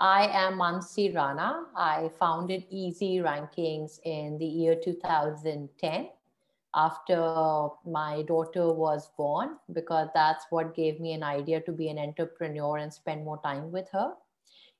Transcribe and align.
I 0.00 0.28
am 0.28 0.54
Mansi 0.54 1.14
Rana. 1.14 1.66
I 1.76 2.10
founded 2.18 2.64
EzRankings 2.70 4.00
in 4.04 4.38
the 4.38 4.46
year 4.46 4.74
2010 4.74 6.08
after 6.74 7.68
my 7.84 8.22
daughter 8.22 8.72
was 8.72 9.10
born 9.18 9.58
because 9.74 10.08
that's 10.14 10.46
what 10.48 10.74
gave 10.74 11.00
me 11.00 11.12
an 11.12 11.22
idea 11.22 11.60
to 11.60 11.72
be 11.72 11.90
an 11.90 11.98
entrepreneur 11.98 12.78
and 12.78 12.90
spend 12.90 13.26
more 13.26 13.42
time 13.42 13.70
with 13.70 13.90
her. 13.92 14.14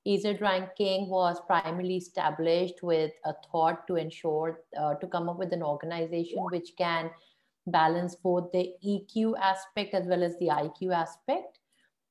EzRanking 0.09 1.09
was 1.09 1.39
primarily 1.47 1.99
established 1.99 2.83
with 2.83 3.13
a 3.27 3.35
thought 3.53 3.87
to 3.89 3.97
ensure 3.97 4.63
uh, 4.81 4.95
to 4.95 5.07
come 5.07 5.29
up 5.29 5.39
with 5.39 5.53
an 5.53 5.63
organization 5.63 6.39
which 6.51 6.71
can 6.79 7.11
balance 7.67 8.15
both 8.15 8.51
the 8.53 8.73
EQ 8.83 9.35
aspect 9.39 9.93
as 9.93 10.07
well 10.07 10.23
as 10.23 10.39
the 10.39 10.47
IQ 10.47 10.95
aspect 10.95 11.60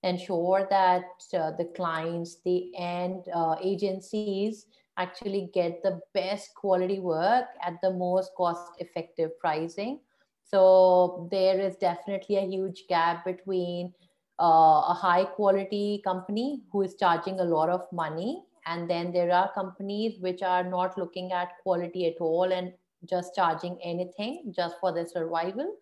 ensure 0.03 0.67
that 0.69 1.03
uh, 1.33 1.51
the 1.57 1.69
clients, 1.75 2.37
the 2.45 2.71
end 2.77 3.25
uh, 3.33 3.55
agencies 3.61 4.65
actually 4.97 5.49
get 5.53 5.81
the 5.83 5.99
best 6.13 6.53
quality 6.55 6.99
work 6.99 7.45
at 7.63 7.75
the 7.81 7.91
most 7.91 8.31
cost 8.35 8.71
effective 8.79 9.31
pricing. 9.39 9.99
So 10.43 11.27
there 11.31 11.59
is 11.59 11.75
definitely 11.77 12.37
a 12.37 12.45
huge 12.45 12.85
gap 12.89 13.25
between 13.25 13.93
uh, 14.39 14.83
a 14.87 14.97
high 14.99 15.25
quality 15.25 16.01
company 16.03 16.63
who 16.71 16.81
is 16.81 16.95
charging 16.95 17.39
a 17.39 17.43
lot 17.43 17.69
of 17.69 17.85
money 17.91 18.43
and 18.65 18.89
then 18.89 19.11
there 19.11 19.31
are 19.31 19.51
companies 19.53 20.19
which 20.19 20.41
are 20.41 20.63
not 20.63 20.97
looking 20.97 21.31
at 21.31 21.57
quality 21.63 22.07
at 22.07 22.21
all 22.21 22.51
and 22.51 22.71
just 23.05 23.35
charging 23.35 23.77
anything 23.83 24.51
just 24.55 24.75
for 24.79 24.93
their 24.93 25.07
survival 25.07 25.75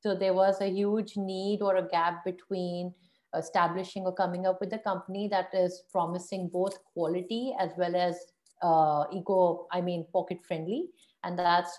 so 0.00 0.14
there 0.14 0.34
was 0.34 0.60
a 0.60 0.68
huge 0.68 1.16
need 1.16 1.60
or 1.62 1.76
a 1.76 1.88
gap 1.88 2.24
between 2.24 2.92
establishing 3.36 4.04
or 4.04 4.14
coming 4.14 4.46
up 4.46 4.60
with 4.60 4.72
a 4.72 4.78
company 4.78 5.28
that 5.28 5.50
is 5.52 5.82
promising 5.92 6.48
both 6.48 6.78
quality 6.92 7.54
as 7.60 7.70
well 7.76 7.94
as 7.94 8.16
uh, 8.62 9.04
eco, 9.12 9.66
I 9.72 9.80
mean, 9.80 10.06
pocket 10.12 10.38
friendly. 10.46 10.88
And 11.24 11.38
that's 11.38 11.78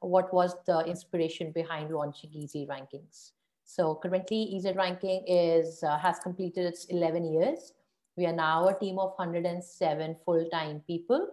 what 0.00 0.32
was 0.34 0.54
the 0.66 0.80
inspiration 0.80 1.52
behind 1.52 1.90
launching 1.90 2.30
EzRankings. 2.30 3.32
So 3.64 3.98
currently, 4.02 4.52
EzRanking 4.54 5.24
is 5.26 5.82
uh, 5.82 5.96
has 5.98 6.18
completed 6.18 6.66
its 6.66 6.84
11 6.86 7.32
years. 7.32 7.72
We 8.16 8.26
are 8.26 8.32
now 8.32 8.68
a 8.68 8.78
team 8.78 8.98
of 8.98 9.12
107 9.16 10.16
full-time 10.26 10.82
people 10.86 11.28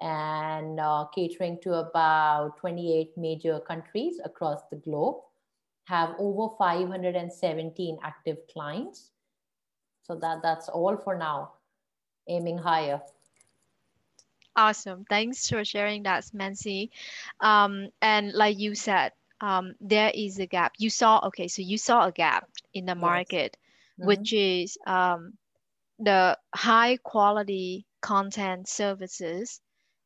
and 0.00 0.78
uh, 0.78 1.06
catering 1.14 1.58
to 1.62 1.74
about 1.74 2.56
28 2.58 3.10
major 3.16 3.58
countries 3.60 4.20
across 4.24 4.60
the 4.70 4.76
globe 4.76 5.16
have 5.84 6.14
over 6.18 6.54
517 6.56 7.98
active 8.02 8.38
clients. 8.52 9.10
So 10.02 10.16
that, 10.16 10.42
that's 10.42 10.68
all 10.68 10.96
for 10.96 11.16
now, 11.16 11.52
aiming 12.28 12.58
higher. 12.58 13.00
Awesome. 14.56 15.04
Thanks 15.08 15.48
for 15.48 15.64
sharing 15.64 16.02
that, 16.04 16.24
Mansi. 16.34 16.90
Um, 17.40 17.88
and 18.02 18.32
like 18.32 18.58
you 18.58 18.74
said, 18.74 19.12
um, 19.40 19.74
there 19.80 20.10
is 20.14 20.38
a 20.38 20.46
gap. 20.46 20.72
You 20.78 20.90
saw, 20.90 21.26
okay, 21.28 21.48
so 21.48 21.62
you 21.62 21.78
saw 21.78 22.06
a 22.06 22.12
gap 22.12 22.48
in 22.74 22.86
the 22.86 22.94
market, 22.94 23.56
yes. 23.56 24.00
mm-hmm. 24.00 24.06
which 24.08 24.32
is 24.32 24.76
um, 24.86 25.34
the 25.98 26.36
high 26.54 26.98
quality 26.98 27.86
content 28.02 28.68
services, 28.68 29.60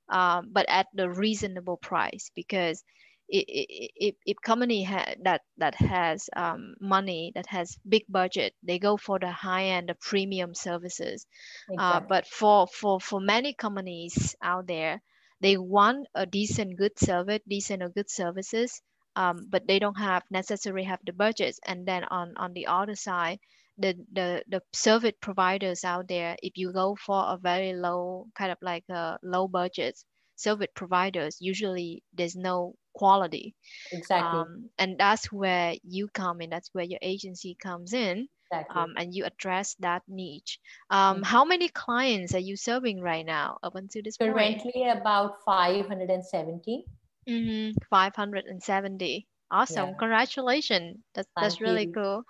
um, 0.08 0.50
but 0.52 0.66
at 0.68 0.86
the 0.94 1.08
reasonable 1.08 1.78
price 1.78 2.30
because 2.34 2.84
if, 3.28 4.14
if 4.26 4.36
company 4.44 4.84
ha- 4.84 5.14
that 5.22 5.42
that 5.56 5.74
has 5.74 6.28
um, 6.36 6.74
money 6.80 7.32
that 7.34 7.46
has 7.46 7.78
big 7.88 8.04
budget 8.08 8.54
they 8.62 8.78
go 8.78 8.96
for 8.96 9.18
the 9.18 9.30
high 9.30 9.64
end 9.66 9.88
the 9.88 9.94
premium 9.94 10.54
services 10.54 11.26
uh, 11.70 11.74
exactly. 11.74 11.96
uh, 11.96 12.00
but 12.08 12.26
for 12.26 12.66
for 12.66 13.00
for 13.00 13.20
many 13.20 13.54
companies 13.54 14.36
out 14.42 14.66
there 14.66 15.00
they 15.40 15.56
want 15.56 16.06
a 16.14 16.26
decent 16.26 16.76
good 16.76 16.98
service 16.98 17.40
decent 17.48 17.82
or 17.82 17.88
good 17.88 18.10
services 18.10 18.80
um, 19.16 19.46
but 19.50 19.66
they 19.66 19.78
don't 19.78 19.98
have 19.98 20.22
necessarily 20.30 20.84
have 20.84 21.00
the 21.06 21.12
budgets 21.12 21.58
and 21.66 21.86
then 21.86 22.04
on 22.04 22.34
on 22.36 22.52
the 22.52 22.66
other 22.66 22.94
side 22.96 23.38
the, 23.78 23.94
the 24.12 24.44
the 24.48 24.62
service 24.72 25.14
providers 25.20 25.84
out 25.84 26.06
there 26.08 26.36
if 26.42 26.56
you 26.56 26.72
go 26.72 26.94
for 26.94 27.16
a 27.26 27.38
very 27.38 27.72
low 27.74 28.26
kind 28.36 28.52
of 28.52 28.58
like 28.62 28.84
a 28.90 29.18
low 29.22 29.48
budget 29.48 29.98
service 30.36 30.68
providers 30.74 31.38
usually 31.40 32.02
there's 32.12 32.36
no 32.36 32.74
quality 32.94 33.54
exactly 33.92 34.40
um, 34.40 34.70
and 34.78 34.96
that's 34.98 35.30
where 35.32 35.74
you 35.82 36.08
come 36.14 36.40
in 36.40 36.50
that's 36.50 36.70
where 36.72 36.84
your 36.84 36.98
agency 37.02 37.56
comes 37.60 37.92
in 37.92 38.28
exactly. 38.50 38.76
um, 38.80 38.94
and 38.96 39.14
you 39.14 39.24
address 39.24 39.74
that 39.80 40.02
niche 40.08 40.58
um, 40.90 41.16
mm-hmm. 41.16 41.22
how 41.24 41.44
many 41.44 41.68
clients 41.68 42.34
are 42.34 42.40
you 42.40 42.56
serving 42.56 43.00
right 43.00 43.26
now 43.26 43.58
up 43.62 43.74
until 43.74 44.02
this 44.02 44.16
currently 44.16 44.72
point? 44.72 44.98
about 45.00 45.36
570 45.44 46.84
mm-hmm. 47.28 47.72
570 47.90 49.26
awesome. 49.50 49.90
Yeah. 49.90 49.94
congratulations. 49.98 50.98
That's 51.14 51.28
Thank 51.36 51.44
that's 51.44 51.60
really 51.60 51.86
you. 51.86 51.92
cool. 51.92 52.22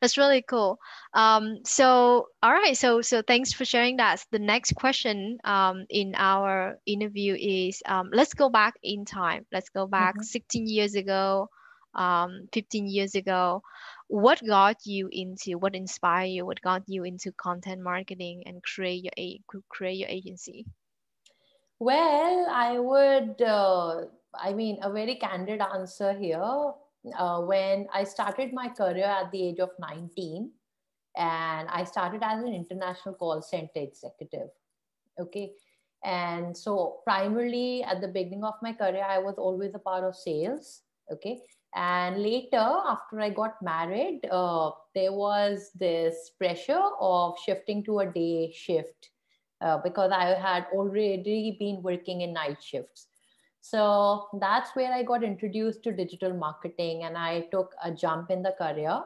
That's 0.00 0.18
really 0.18 0.42
cool. 0.42 0.78
Um 1.14 1.58
so 1.64 2.26
all 2.42 2.52
right. 2.52 2.76
So 2.76 3.02
so 3.02 3.22
thanks 3.22 3.52
for 3.52 3.64
sharing 3.64 3.96
that. 3.96 4.24
The 4.30 4.38
next 4.38 4.74
question 4.74 5.38
um 5.44 5.86
in 5.90 6.14
our 6.16 6.78
interview 6.86 7.34
is 7.38 7.82
um 7.86 8.10
let's 8.12 8.34
go 8.34 8.48
back 8.48 8.74
in 8.82 9.04
time. 9.04 9.46
Let's 9.52 9.70
go 9.70 9.86
back 9.86 10.16
mm-hmm. 10.16 10.24
16 10.24 10.66
years 10.66 10.94
ago 10.94 11.48
um 11.94 12.48
15 12.52 12.86
years 12.88 13.14
ago. 13.14 13.62
What 14.08 14.44
got 14.44 14.84
you 14.84 15.08
into 15.10 15.58
what 15.58 15.74
inspired 15.74 16.26
you? 16.26 16.44
What 16.46 16.60
got 16.60 16.82
you 16.86 17.04
into 17.04 17.32
content 17.32 17.80
marketing 17.82 18.42
and 18.46 18.62
create 18.62 19.04
your 19.04 19.12
a 19.18 19.40
create 19.68 19.98
your 19.98 20.08
agency? 20.08 20.66
Well 21.78 22.46
i 22.48 22.78
would 22.78 23.42
uh 23.42 24.06
I 24.34 24.52
mean, 24.52 24.78
a 24.82 24.90
very 24.90 25.16
candid 25.16 25.60
answer 25.60 26.12
here. 26.12 26.72
Uh, 27.18 27.40
when 27.40 27.88
I 27.92 28.04
started 28.04 28.52
my 28.52 28.68
career 28.68 29.06
at 29.06 29.32
the 29.32 29.48
age 29.48 29.58
of 29.58 29.70
19, 29.80 30.50
and 31.16 31.68
I 31.68 31.84
started 31.84 32.22
as 32.22 32.42
an 32.42 32.54
international 32.54 33.14
call 33.16 33.42
center 33.42 33.70
executive. 33.76 34.48
Okay. 35.20 35.52
And 36.04 36.56
so, 36.56 37.00
primarily 37.04 37.84
at 37.84 38.00
the 38.00 38.08
beginning 38.08 38.44
of 38.44 38.54
my 38.62 38.72
career, 38.72 39.04
I 39.04 39.18
was 39.18 39.34
always 39.36 39.72
a 39.74 39.78
part 39.78 40.04
of 40.04 40.16
sales. 40.16 40.82
Okay. 41.10 41.40
And 41.74 42.22
later, 42.22 42.58
after 42.58 43.20
I 43.20 43.30
got 43.30 43.62
married, 43.62 44.20
uh, 44.30 44.72
there 44.94 45.12
was 45.12 45.70
this 45.74 46.32
pressure 46.38 46.82
of 47.00 47.38
shifting 47.44 47.82
to 47.84 48.00
a 48.00 48.06
day 48.06 48.52
shift 48.52 49.10
uh, 49.60 49.78
because 49.78 50.12
I 50.12 50.34
had 50.34 50.66
already 50.74 51.56
been 51.58 51.82
working 51.82 52.20
in 52.20 52.34
night 52.34 52.62
shifts. 52.62 53.06
So 53.62 54.26
that's 54.40 54.74
where 54.74 54.92
I 54.92 55.04
got 55.04 55.22
introduced 55.22 55.84
to 55.84 55.92
digital 55.92 56.34
marketing 56.34 57.04
and 57.04 57.16
I 57.16 57.46
took 57.52 57.74
a 57.82 57.92
jump 57.92 58.30
in 58.30 58.42
the 58.42 58.54
career. 58.58 59.00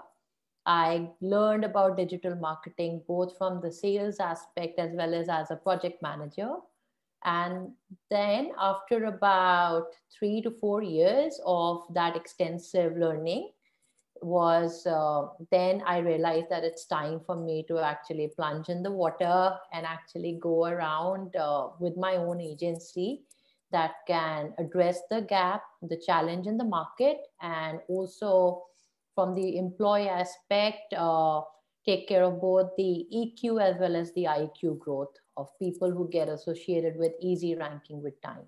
I 0.65 1.11
learned 1.21 1.65
about 1.65 1.99
digital 1.99 2.35
marketing 2.35 3.03
both 3.07 3.37
from 3.37 3.61
the 3.61 3.71
sales 3.71 4.19
aspect 4.19 4.79
as 4.79 4.93
well 4.95 5.15
as 5.15 5.29
as 5.29 5.51
a 5.51 5.57
project 5.57 6.01
manager. 6.03 6.55
And 7.25 7.73
then, 8.11 8.53
after 8.59 9.05
about 9.05 9.89
three 10.17 10.41
to 10.43 10.51
four 10.51 10.83
years 10.83 11.41
of 11.45 11.83
that 11.93 12.17
extensive 12.17 12.97
learning, 12.97 13.51
was 14.23 14.87
uh, 14.87 15.27
then 15.51 15.83
I 15.87 15.99
realized 15.99 16.49
that 16.51 16.65
it's 16.65 16.87
time 16.87 17.21
for 17.27 17.37
me 17.37 17.65
to 17.69 17.79
actually 17.79 18.33
plunge 18.35 18.69
in 18.69 18.83
the 18.83 18.91
water 18.91 19.57
and 19.73 19.85
actually 19.85 20.39
go 20.41 20.65
around 20.65 21.37
uh, 21.37 21.69
with 21.79 21.97
my 21.97 22.17
own 22.17 22.41
agency 22.41 23.25
that 23.77 23.97
can 24.07 24.55
address 24.57 25.01
the 25.11 25.21
gap, 25.21 25.63
the 25.83 26.01
challenge 26.07 26.47
in 26.47 26.57
the 26.57 26.65
market, 26.65 27.19
and 27.43 27.79
also 27.89 28.63
from 29.15 29.35
the 29.35 29.59
employee 29.59 30.09
aspect, 30.09 30.95
uh, 30.97 31.43
take 31.85 32.09
care 32.09 32.25
of 32.25 32.41
both 32.41 32.71
the 32.79 33.07
EQ 33.13 33.61
as 33.63 33.77
well 33.79 33.95
as 33.95 34.13
the 34.15 34.25
IQ 34.25 34.79
growth 34.79 35.15
of 35.37 35.49
people 35.59 35.91
who 35.91 36.09
get 36.09 36.29
associated 36.29 36.97
with 36.97 37.13
EzRanking 37.23 38.01
with 38.03 38.21
time. 38.23 38.47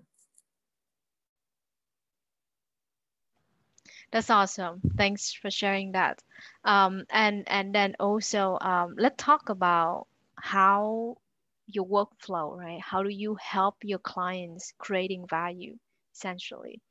That's 4.11 4.31
awesome. 4.31 4.81
Thanks 4.97 5.31
for 5.31 5.51
sharing 5.51 5.91
that. 5.91 6.23
Um, 6.63 7.05
and 7.11 7.43
and 7.47 7.75
then 7.75 7.95
also 7.99 8.57
um, 8.61 8.95
let's 8.97 9.23
talk 9.23 9.49
about 9.49 10.07
how 10.41 11.17
your 11.71 11.85
workflow, 11.85 12.57
right? 12.57 12.81
How 12.81 13.03
do 13.03 13.09
you 13.09 13.37
help 13.41 13.75
your 13.83 13.99
clients 13.99 14.73
creating 14.77 15.27
value 15.27 15.75
essentially? 16.15 16.81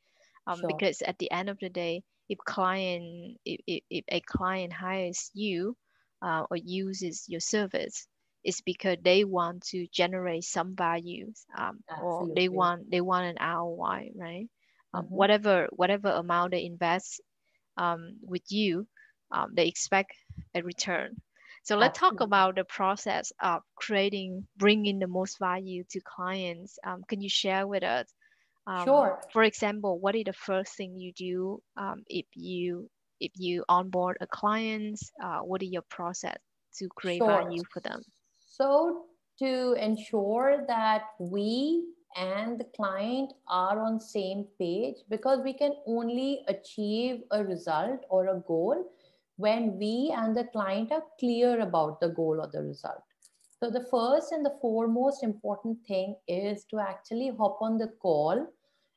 Um, 0.46 0.60
sure. 0.60 0.69
Because 0.69 1.02
at 1.02 1.19
the 1.19 1.30
end 1.30 1.48
of 1.48 1.58
the 1.60 1.69
day, 1.69 2.02
if 2.28 2.38
client 2.38 3.38
if, 3.44 3.60
if, 3.66 3.82
if 3.90 4.04
a 4.08 4.20
client 4.20 4.72
hires 4.72 5.30
you 5.34 5.76
uh, 6.22 6.44
or 6.50 6.56
uses 6.56 7.25
your 7.28 7.40
service, 7.40 8.06
it's 8.44 8.60
because 8.60 8.98
they 9.02 9.25
want 9.25 9.62
to 9.64 9.86
generate 9.92 10.44
some 10.44 10.75
value 10.75 11.32
um, 11.56 11.80
or 12.02 12.28
they 12.34 12.48
want 12.48 12.90
they 12.90 13.00
want 13.00 13.26
an 13.26 13.36
ROI, 13.40 14.12
right? 14.14 14.48
Um, 14.94 15.04
mm-hmm. 15.04 15.14
Whatever 15.14 15.69
whatever 15.70 16.08
amount 16.10 16.52
they 16.52 16.64
invest 16.64 17.20
um, 17.76 18.16
with 18.22 18.42
you, 18.48 18.86
um, 19.30 19.50
they 19.54 19.66
expect 19.66 20.12
a 20.54 20.62
return. 20.62 21.16
So 21.68 21.76
let's 21.76 21.98
Absolutely. 21.98 22.16
talk 22.16 22.26
about 22.26 22.54
the 22.56 22.64
process 22.64 23.30
of 23.42 23.60
creating, 23.76 24.46
bringing 24.56 25.00
the 25.00 25.06
most 25.06 25.38
value 25.38 25.84
to 25.90 26.00
clients. 26.00 26.78
Um, 26.82 27.02
can 27.06 27.20
you 27.20 27.28
share 27.28 27.66
with 27.66 27.82
us? 27.82 28.06
Um, 28.66 28.84
sure. 28.84 29.20
For 29.34 29.42
example, 29.42 29.98
what 29.98 30.14
is 30.14 30.24
the 30.24 30.32
first 30.32 30.78
thing 30.78 30.96
you 30.96 31.12
do 31.12 31.60
um, 31.76 32.04
if 32.06 32.24
you 32.34 32.88
if 33.20 33.32
you 33.36 33.66
onboard 33.68 34.16
a 34.22 34.26
client? 34.26 34.98
Uh, 35.22 35.40
what 35.40 35.62
is 35.62 35.68
your 35.68 35.84
process 35.90 36.38
to 36.78 36.88
create 36.96 37.18
sure. 37.18 37.26
value 37.26 37.62
for 37.70 37.80
them? 37.80 38.00
So 38.38 39.04
to 39.38 39.74
ensure 39.74 40.64
that 40.68 41.02
we 41.20 41.84
and 42.16 42.58
the 42.58 42.68
client 42.74 43.34
are 43.46 43.78
on 43.78 44.00
same 44.00 44.46
page 44.58 44.96
because 45.10 45.40
we 45.44 45.52
can 45.52 45.74
only 45.86 46.40
achieve 46.48 47.24
a 47.30 47.44
result 47.44 48.06
or 48.08 48.28
a 48.28 48.40
goal 48.48 48.90
when 49.38 49.79
we 49.79 50.12
and 50.17 50.37
the 50.37 50.44
client 50.52 50.90
are 50.90 51.05
clear 51.20 51.61
about 51.61 52.00
the 52.00 52.08
goal 52.08 52.40
or 52.40 52.50
the 52.52 52.61
result. 52.61 53.02
So 53.61 53.70
the 53.70 53.87
first 53.88 54.32
and 54.32 54.44
the 54.44 54.58
foremost 54.61 55.23
important 55.23 55.79
thing 55.87 56.17
is 56.26 56.64
to 56.70 56.81
actually 56.81 57.32
hop 57.38 57.58
on 57.61 57.79
the 57.79 57.93
call 58.02 58.46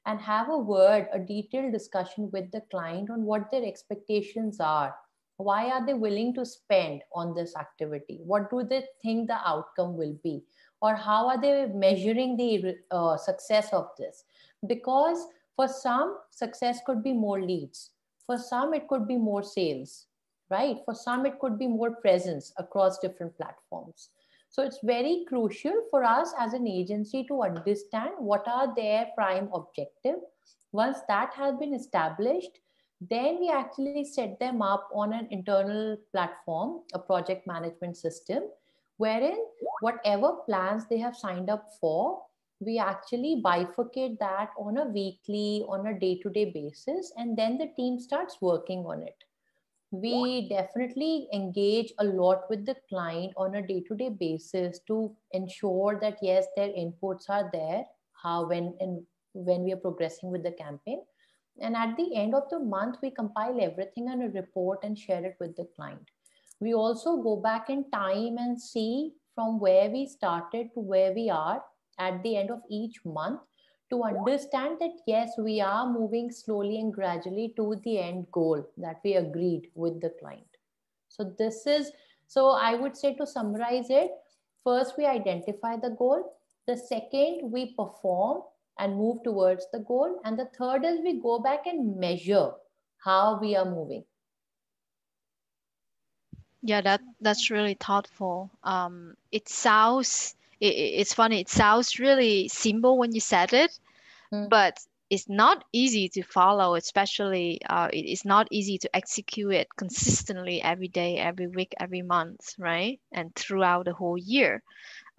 and 0.08 0.20
have 0.20 0.50
a 0.50 0.58
word, 0.58 1.08
a 1.14 1.20
detailed 1.20 1.74
discussion 1.74 2.32
with 2.32 2.52
the 2.52 2.62
client 2.72 3.12
on 3.12 3.24
what 3.24 3.52
their 3.52 3.64
expectations 3.64 4.60
are. 4.60 4.96
Why 5.38 5.70
are 5.70 5.86
they 5.86 5.94
willing 5.94 6.34
to 6.36 6.46
spend 6.46 7.04
on 7.14 7.36
this 7.36 7.56
activity? 7.56 8.20
What 8.24 8.50
do 8.50 8.64
they 8.68 8.86
think 9.04 9.28
the 9.28 9.48
outcome 9.48 9.96
will 9.96 10.18
be? 10.24 10.44
Or 10.82 10.96
how 10.96 11.28
are 11.28 11.40
they 11.40 11.68
measuring 11.68 12.36
the 12.36 12.78
uh, 12.90 13.18
success 13.18 13.70
of 13.74 13.90
this? 14.00 14.24
Because 14.66 15.24
for 15.56 15.68
some, 15.68 16.18
success 16.32 16.80
could 16.84 17.04
be 17.04 17.14
more 17.14 17.40
leads. 17.40 17.92
For 18.26 18.40
some, 18.40 18.74
it 18.74 18.88
could 18.88 19.08
be 19.08 19.18
more 19.18 19.44
sales 19.44 20.08
right? 20.51 20.77
For 20.86 20.94
some, 20.94 21.25
it 21.25 21.39
could 21.39 21.57
be 21.57 21.68
more 21.68 21.92
presence 21.95 22.53
across 22.57 23.00
different 23.00 23.36
platforms. 23.38 24.09
So 24.50 24.62
it's 24.63 24.80
very 24.83 25.24
crucial 25.30 25.86
for 25.89 26.03
us 26.03 26.33
as 26.38 26.53
an 26.53 26.68
agency 26.68 27.24
to 27.30 27.42
understand 27.42 28.12
what 28.18 28.45
are 28.48 28.75
their 28.75 29.07
prime 29.15 29.50
objective. 29.53 30.18
Once 30.74 30.98
that 31.07 31.33
has 31.33 31.56
been 31.56 31.74
established, 31.74 32.59
then 33.09 33.39
we 33.39 33.50
actually 33.50 34.03
set 34.03 34.38
them 34.39 34.62
up 34.62 34.89
on 34.94 35.13
an 35.13 35.27
internal 35.31 35.98
platform, 36.12 36.81
a 36.94 37.00
project 37.00 37.47
management 37.47 37.95
system, 37.95 38.44
wherein 38.97 39.38
whatever 39.80 40.33
plans 40.45 40.86
they 40.88 40.97
have 40.97 41.15
signed 41.15 41.50
up 41.50 41.69
for, 41.80 42.21
we 42.59 42.77
actually 42.77 43.42
bifurcate 43.44 44.19
that 44.19 44.50
on 44.59 44.77
a 44.77 44.86
weekly, 44.86 45.63
on 45.68 45.88
a 45.88 46.00
day 46.00 46.19
to 46.19 46.30
day 46.30 46.51
basis, 46.51 47.12
and 47.18 47.36
then 47.38 47.57
the 47.57 47.71
team 47.75 48.00
starts 48.00 48.38
working 48.42 48.80
on 48.86 49.01
it 49.01 49.24
we 49.92 50.48
definitely 50.48 51.28
engage 51.34 51.92
a 52.00 52.04
lot 52.04 52.50
with 52.50 52.66
the 52.66 52.76
client 52.88 53.34
on 53.36 53.56
a 53.56 53.68
day-to-day 53.68 54.10
basis 54.10 54.80
to 54.88 55.14
ensure 55.34 56.00
that 56.02 56.18
yes 56.22 56.48
their 56.56 56.70
inputs 56.70 57.30
are 57.30 57.50
there 57.52 57.84
how 58.24 58.48
when 58.48 58.74
and 58.80 59.04
when 59.34 59.64
we 59.64 59.74
are 59.74 59.78
progressing 59.78 60.32
with 60.32 60.44
the 60.44 60.52
campaign. 60.52 61.02
And 61.62 61.76
at 61.76 61.96
the 61.98 62.16
end 62.16 62.36
of 62.36 62.44
the 62.50 62.60
month 62.60 62.98
we 63.02 63.12
compile 63.12 63.60
everything 63.62 64.08
on 64.08 64.22
a 64.22 64.30
report 64.30 64.80
and 64.84 64.98
share 64.98 65.24
it 65.26 65.36
with 65.40 65.56
the 65.56 65.68
client. 65.76 66.10
We 66.60 66.74
also 66.74 67.18
go 67.18 67.36
back 67.36 67.70
in 67.70 67.90
time 67.92 68.38
and 68.38 68.62
see 68.62 69.14
from 69.36 69.60
where 69.60 69.90
we 69.90 70.06
started 70.06 70.70
to 70.74 70.80
where 70.80 71.14
we 71.14 71.30
are 71.30 71.64
at 72.00 72.22
the 72.24 72.38
end 72.38 72.52
of 72.52 72.60
each 72.70 73.00
month 73.06 73.42
to 73.92 74.04
understand 74.04 74.78
that 74.80 74.98
yes, 75.06 75.34
we 75.38 75.62
are 75.62 75.88
moving 75.88 76.32
slowly 76.32 76.80
and 76.80 76.94
gradually 76.94 77.54
to 77.58 77.76
the 77.84 78.00
end 78.00 78.26
goal 78.32 78.66
that 78.78 79.00
we 79.04 79.14
agreed 79.16 79.70
with 79.76 80.02
the 80.02 80.10
client. 80.20 80.58
So, 81.10 81.24
this 81.38 81.68
is 81.68 81.92
so 82.28 82.52
I 82.52 82.76
would 82.76 82.96
say 82.96 83.14
to 83.16 83.28
summarize 83.28 83.90
it 83.90 84.12
first, 84.64 84.98
we 84.98 85.06
identify 85.06 85.76
the 85.76 85.90
goal, 85.90 86.38
the 86.66 86.78
second, 86.78 87.52
we 87.52 87.74
perform 87.76 88.44
and 88.80 88.96
move 88.96 89.22
towards 89.24 89.68
the 89.74 89.80
goal, 89.80 90.22
and 90.24 90.40
the 90.40 90.50
third 90.58 90.86
is 90.86 91.02
we 91.02 91.20
go 91.22 91.40
back 91.40 91.68
and 91.68 91.98
measure 91.98 92.52
how 93.04 93.40
we 93.40 93.56
are 93.56 93.66
moving. 93.66 94.06
Yeah, 96.64 96.82
that 96.82 97.02
that's 97.20 97.50
really 97.50 97.74
thoughtful. 97.74 98.50
Um, 98.64 99.16
it 99.32 99.50
sounds 99.50 100.36
it, 100.62 100.74
it's 101.02 101.14
funny. 101.14 101.42
It 101.42 101.50
sounds 101.50 102.00
really 102.00 102.48
simple 102.48 102.98
when 102.98 103.14
you 103.14 103.20
said 103.20 103.54
it, 103.54 103.78
mm. 104.33 104.50
but 104.50 104.78
it's 105.12 105.28
not 105.28 105.66
easy 105.74 106.07
to 106.07 106.24
follow, 106.24 106.75
especially 106.75 107.60
uh, 107.69 107.89
it 107.92 108.06
is 108.06 108.24
not 108.24 108.48
easy 108.50 108.78
to 108.78 108.95
execute 108.95 109.54
it 109.54 109.68
consistently 109.75 110.62
every 110.62 110.88
day, 110.88 111.18
every 111.18 111.48
week, 111.48 111.74
every 111.81 112.01
month, 112.01 112.56
right? 112.57 112.98
And 113.12 113.36
throughout 113.36 113.86
the 113.86 113.94
whole 113.94 114.18
year. 114.18 114.63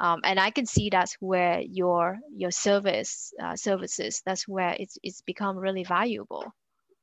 Um, 0.00 0.22
and 0.24 0.40
I 0.40 0.50
can 0.50 0.64
see 0.64 0.88
that's 0.88 1.14
where 1.20 1.60
your 1.60 2.18
your 2.34 2.50
service 2.50 3.34
uh, 3.40 3.54
services 3.54 4.22
that's 4.24 4.48
where 4.48 4.74
it's 4.80 4.96
it's 5.02 5.20
become 5.20 5.58
really 5.58 5.84
valuable. 5.84 6.54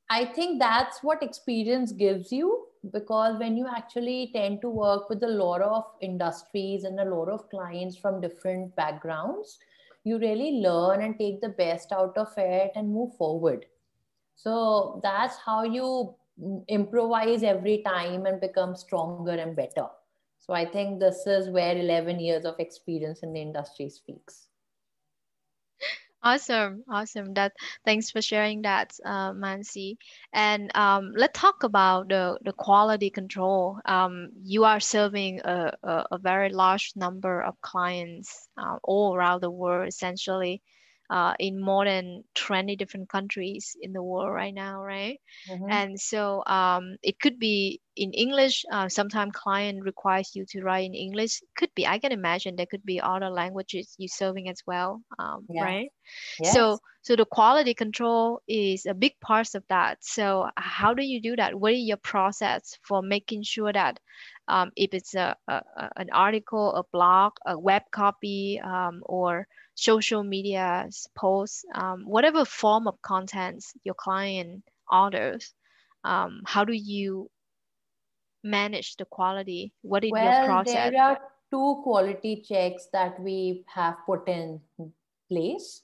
I 0.09 0.25
think 0.25 0.59
that's 0.59 1.03
what 1.03 1.21
experience 1.21 1.91
gives 1.91 2.31
you 2.31 2.65
because 2.91 3.37
when 3.37 3.55
you 3.55 3.67
actually 3.67 4.31
tend 4.33 4.61
to 4.61 4.69
work 4.69 5.09
with 5.09 5.21
a 5.21 5.27
lot 5.27 5.61
of 5.61 5.83
industries 6.01 6.83
and 6.85 6.99
a 6.99 7.05
lot 7.05 7.29
of 7.29 7.47
clients 7.49 7.95
from 7.95 8.19
different 8.19 8.75
backgrounds 8.75 9.59
you 10.03 10.17
really 10.17 10.61
learn 10.61 11.01
and 11.01 11.17
take 11.17 11.41
the 11.41 11.49
best 11.49 11.91
out 11.91 12.17
of 12.17 12.33
it 12.37 12.71
and 12.75 12.93
move 12.93 13.15
forward. 13.15 13.65
So 14.35 14.99
that's 15.03 15.37
how 15.37 15.63
you 15.63 16.15
mm, 16.41 16.67
improvise 16.67 17.43
every 17.43 17.83
time 17.83 18.25
and 18.25 18.39
become 18.39 18.75
stronger 18.75 19.31
and 19.31 19.55
better. 19.55 19.87
So 20.39 20.53
i 20.53 20.65
think 20.65 20.99
this 20.99 21.27
is 21.27 21.49
where 21.49 21.77
11 21.77 22.19
years 22.19 22.45
of 22.45 22.59
experience 22.59 23.19
in 23.19 23.33
the 23.33 23.41
industry 23.41 23.89
speaks 23.89 24.47
Awesome, 26.23 26.83
awesome. 26.89 27.33
That 27.33 27.53
thanks 27.85 28.09
for 28.11 28.21
sharing 28.21 28.61
that, 28.63 28.91
uh, 29.05 29.31
Mansi. 29.33 29.97
And 30.33 30.69
um, 30.75 31.13
let's 31.15 31.39
talk 31.39 31.63
about 31.63 32.09
the, 32.09 32.37
the 32.43 32.51
quality 32.53 33.09
control. 33.09 33.79
Um, 33.85 34.29
you 34.43 34.63
are 34.65 34.79
serving 34.81 35.39
a, 35.45 35.73
a, 35.83 36.05
a 36.11 36.17
very 36.17 36.49
large 36.49 36.91
number 36.95 37.41
of 37.41 37.59
clients 37.61 38.49
uh, 38.57 38.77
all 38.83 39.15
around 39.15 39.41
the 39.41 39.51
world, 39.51 39.87
essentially 39.87 40.61
uh, 41.09 41.33
in 41.39 41.59
more 41.59 41.85
than 41.85 42.23
20 42.35 42.75
different 42.75 43.09
countries 43.09 43.75
in 43.81 43.93
the 43.93 44.03
world 44.03 44.31
right 44.31 44.53
now, 44.53 44.83
right? 44.83 45.19
Mm-hmm. 45.49 45.71
And 45.71 45.99
so 45.99 46.43
um, 46.45 46.97
it 47.01 47.19
could 47.19 47.39
be 47.39 47.81
in 47.95 48.13
English. 48.13 48.63
Uh, 48.71 48.89
Sometimes 48.89 49.31
client 49.33 49.83
requires 49.83 50.31
you 50.35 50.45
to 50.49 50.61
write 50.61 50.85
in 50.85 50.93
English. 50.93 51.41
Could 51.57 51.73
be. 51.75 51.87
I 51.87 51.99
can 51.99 52.11
imagine 52.11 52.55
there 52.55 52.65
could 52.69 52.85
be 52.85 53.01
other 53.01 53.29
languages 53.29 53.95
you're 53.97 54.07
serving 54.07 54.49
as 54.49 54.61
well, 54.67 55.01
um, 55.17 55.45
yeah. 55.49 55.63
right? 55.63 55.89
Yes. 56.39 56.53
So 56.53 56.79
so 57.01 57.15
the 57.15 57.25
quality 57.25 57.73
control 57.73 58.41
is 58.47 58.85
a 58.85 58.93
big 58.93 59.13
part 59.21 59.55
of 59.55 59.63
that. 59.69 59.97
So 60.01 60.49
how 60.57 60.93
do 60.93 61.03
you 61.03 61.21
do 61.21 61.35
that? 61.37 61.55
What 61.55 61.73
is 61.73 61.87
your 61.87 61.97
process 61.97 62.77
for 62.83 63.01
making 63.01 63.43
sure 63.43 63.71
that 63.71 63.99
um, 64.47 64.71
if 64.75 64.93
it's 64.93 65.15
a, 65.15 65.35
a, 65.47 65.61
an 65.95 66.09
article, 66.11 66.73
a 66.75 66.83
blog, 66.91 67.33
a 67.45 67.57
web 67.57 67.83
copy, 67.91 68.59
um, 68.63 69.01
or 69.05 69.47
social 69.79 70.23
media 70.23 70.89
posts, 71.15 71.63
um, 71.73 72.03
whatever 72.05 72.43
form 72.43 72.87
of 72.87 73.01
contents 73.01 73.73
your 73.83 73.95
client 73.95 74.63
orders, 74.91 75.53
um, 76.03 76.41
how 76.45 76.65
do 76.65 76.73
you 76.73 77.29
manage 78.43 78.95
the 78.97 79.05
quality? 79.05 79.73
What 79.81 80.03
is 80.03 80.11
well, 80.11 80.23
your 80.23 80.45
process? 80.45 80.91
There 80.91 81.01
are 81.01 81.19
two 81.49 81.81
quality 81.83 82.43
checks 82.47 82.87
that 82.93 83.19
we 83.21 83.63
have 83.67 83.97
put 84.05 84.27
in 84.27 84.61
place. 85.29 85.83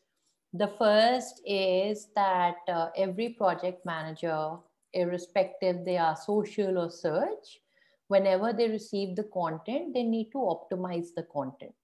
The 0.53 0.67
first 0.79 1.41
is 1.45 2.07
that 2.15 2.55
uh, 2.67 2.89
every 2.95 3.29
project 3.29 3.85
manager, 3.85 4.57
irrespective 4.93 5.83
they 5.85 5.97
are 5.97 6.15
social 6.15 6.77
or 6.77 6.89
search, 6.89 7.59
whenever 8.07 8.53
they 8.53 8.69
receive 8.69 9.15
the 9.15 9.25
content, 9.33 9.93
they 9.93 10.03
need 10.03 10.31
to 10.31 10.37
optimize 10.37 11.07
the 11.15 11.23
content 11.23 11.75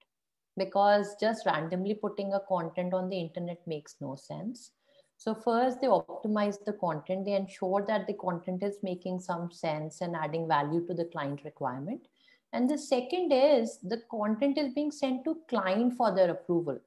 because 0.56 1.16
just 1.20 1.46
randomly 1.46 1.94
putting 1.94 2.32
a 2.32 2.40
content 2.48 2.94
on 2.94 3.08
the 3.08 3.18
internet 3.18 3.58
makes 3.66 3.96
no 4.00 4.14
sense. 4.14 4.72
So 5.16 5.34
first 5.34 5.80
they 5.80 5.86
optimize 5.86 6.56
the 6.64 6.72
content, 6.72 7.24
they 7.24 7.34
ensure 7.34 7.84
that 7.86 8.06
the 8.06 8.14
content 8.14 8.62
is 8.62 8.78
making 8.82 9.20
some 9.20 9.50
sense 9.52 10.00
and 10.00 10.16
adding 10.16 10.48
value 10.48 10.84
to 10.86 10.94
the 10.94 11.04
client 11.06 11.42
requirement. 11.44 12.08
And 12.52 12.68
the 12.68 12.76
second 12.76 13.32
is 13.32 13.78
the 13.82 14.02
content 14.10 14.58
is 14.58 14.74
being 14.74 14.90
sent 14.90 15.24
to 15.24 15.38
client 15.48 15.94
for 15.96 16.14
their 16.14 16.30
approval 16.30 16.78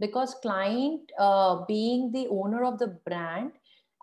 because 0.00 0.34
client 0.42 1.12
uh, 1.18 1.64
being 1.66 2.12
the 2.12 2.26
owner 2.28 2.64
of 2.64 2.78
the 2.78 2.98
brand 3.06 3.52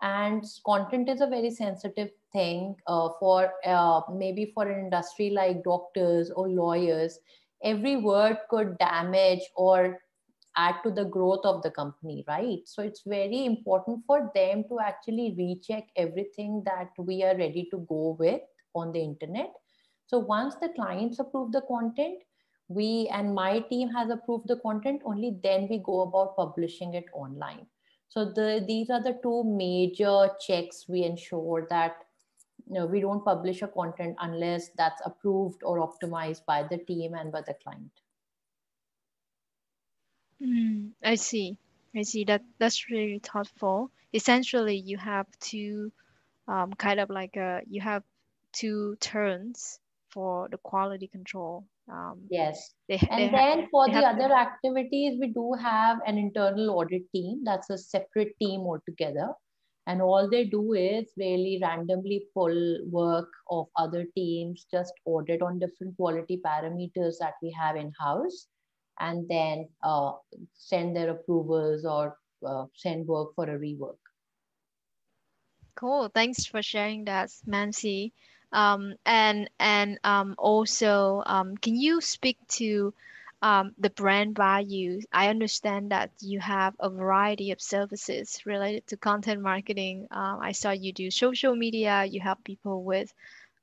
and 0.00 0.44
content 0.66 1.08
is 1.08 1.20
a 1.20 1.26
very 1.26 1.50
sensitive 1.50 2.10
thing 2.32 2.74
uh, 2.86 3.10
for 3.20 3.52
uh, 3.64 4.00
maybe 4.12 4.50
for 4.54 4.68
an 4.68 4.84
industry 4.84 5.30
like 5.30 5.62
doctors 5.62 6.30
or 6.30 6.48
lawyers 6.48 7.18
every 7.64 7.96
word 7.96 8.38
could 8.50 8.76
damage 8.78 9.42
or 9.56 9.98
add 10.56 10.76
to 10.84 10.90
the 10.90 11.04
growth 11.04 11.44
of 11.44 11.62
the 11.62 11.70
company 11.70 12.24
right 12.28 12.60
so 12.66 12.82
it's 12.82 13.02
very 13.06 13.46
important 13.46 14.02
for 14.06 14.30
them 14.34 14.64
to 14.68 14.78
actually 14.80 15.34
recheck 15.38 15.84
everything 15.96 16.62
that 16.66 16.90
we 16.98 17.22
are 17.22 17.36
ready 17.38 17.68
to 17.70 17.78
go 17.88 18.16
with 18.18 18.40
on 18.74 18.92
the 18.92 19.00
internet 19.00 19.52
So 20.12 20.18
once 20.18 20.56
the 20.56 20.68
clients 20.68 21.18
approve 21.20 21.52
the 21.52 21.62
content, 21.62 22.22
we 22.68 23.08
and 23.12 23.34
my 23.34 23.60
team 23.60 23.88
has 23.90 24.10
approved 24.10 24.48
the 24.48 24.56
content, 24.56 25.02
only 25.04 25.38
then 25.42 25.68
we 25.70 25.78
go 25.78 26.02
about 26.02 26.36
publishing 26.36 26.94
it 26.94 27.06
online. 27.14 27.66
So 28.08 28.26
the, 28.26 28.62
these 28.66 28.90
are 28.90 29.02
the 29.02 29.18
two 29.22 29.44
major 29.44 30.28
checks 30.46 30.84
we 30.88 31.04
ensure 31.04 31.66
that 31.70 31.96
you 32.68 32.74
know, 32.74 32.86
we 32.86 33.00
don't 33.00 33.24
publish 33.24 33.62
a 33.62 33.68
content 33.68 34.16
unless 34.20 34.70
that's 34.76 35.00
approved 35.04 35.62
or 35.64 35.78
optimized 35.78 36.44
by 36.46 36.62
the 36.62 36.78
team 36.78 37.14
and 37.14 37.32
by 37.32 37.40
the 37.42 37.54
client. 37.62 37.90
Mm, 40.42 40.90
I 41.04 41.14
see. 41.14 41.58
I 41.94 42.02
see 42.02 42.24
that 42.24 42.42
that's 42.58 42.90
really 42.90 43.20
thoughtful. 43.20 43.90
Essentially, 44.14 44.76
you 44.76 44.96
have 44.96 45.26
two 45.40 45.92
um, 46.48 46.72
kind 46.72 47.00
of 47.00 47.10
like 47.10 47.36
a, 47.36 47.62
you 47.68 47.80
have 47.80 48.02
two 48.52 48.96
turns 49.00 49.78
for 50.10 50.48
the 50.50 50.58
quality 50.58 51.06
control. 51.06 51.64
Um, 51.90 52.20
yes. 52.30 52.74
They, 52.88 53.00
and 53.10 53.20
they 53.20 53.28
then 53.28 53.60
have, 53.60 53.68
for 53.70 53.88
the 53.88 53.98
other 53.98 54.32
activities, 54.32 55.18
we 55.20 55.28
do 55.28 55.54
have 55.60 55.98
an 56.06 56.18
internal 56.18 56.70
audit 56.70 57.10
team. 57.12 57.42
That's 57.44 57.70
a 57.70 57.78
separate 57.78 58.34
team 58.38 58.60
altogether. 58.60 59.32
And 59.86 60.00
all 60.00 60.28
they 60.30 60.44
do 60.44 60.74
is 60.74 61.06
really 61.16 61.58
randomly 61.60 62.26
pull 62.34 62.78
work 62.88 63.28
of 63.50 63.66
other 63.76 64.06
teams, 64.14 64.66
just 64.70 64.92
audit 65.04 65.42
on 65.42 65.58
different 65.58 65.96
quality 65.96 66.40
parameters 66.44 67.14
that 67.18 67.34
we 67.42 67.50
have 67.58 67.74
in 67.76 67.92
house, 67.98 68.46
and 69.00 69.28
then 69.28 69.68
uh, 69.82 70.12
send 70.54 70.94
their 70.94 71.10
approvals 71.10 71.84
or 71.84 72.16
uh, 72.46 72.66
send 72.74 73.06
work 73.08 73.34
for 73.34 73.44
a 73.44 73.58
rework. 73.58 73.98
Cool. 75.74 76.08
Thanks 76.08 76.46
for 76.46 76.62
sharing 76.62 77.04
that, 77.06 77.30
Mansi. 77.46 78.12
Um, 78.52 78.94
and 79.06 79.48
and 79.58 79.98
um, 80.04 80.34
also, 80.38 81.22
um, 81.26 81.56
can 81.56 81.74
you 81.74 82.00
speak 82.00 82.36
to 82.60 82.92
um, 83.42 83.72
the 83.78 83.90
brand 83.90 84.36
value? 84.36 85.00
I 85.12 85.28
understand 85.28 85.90
that 85.90 86.12
you 86.20 86.40
have 86.40 86.74
a 86.80 86.88
variety 86.88 87.50
of 87.50 87.60
services 87.60 88.40
related 88.46 88.86
to 88.88 88.96
content 88.96 89.42
marketing. 89.42 90.06
Um, 90.10 90.38
I 90.40 90.52
saw 90.52 90.70
you 90.70 90.92
do 90.92 91.10
social 91.10 91.54
media. 91.54 92.04
You 92.04 92.20
help 92.20 92.42
people 92.44 92.84
with 92.84 93.12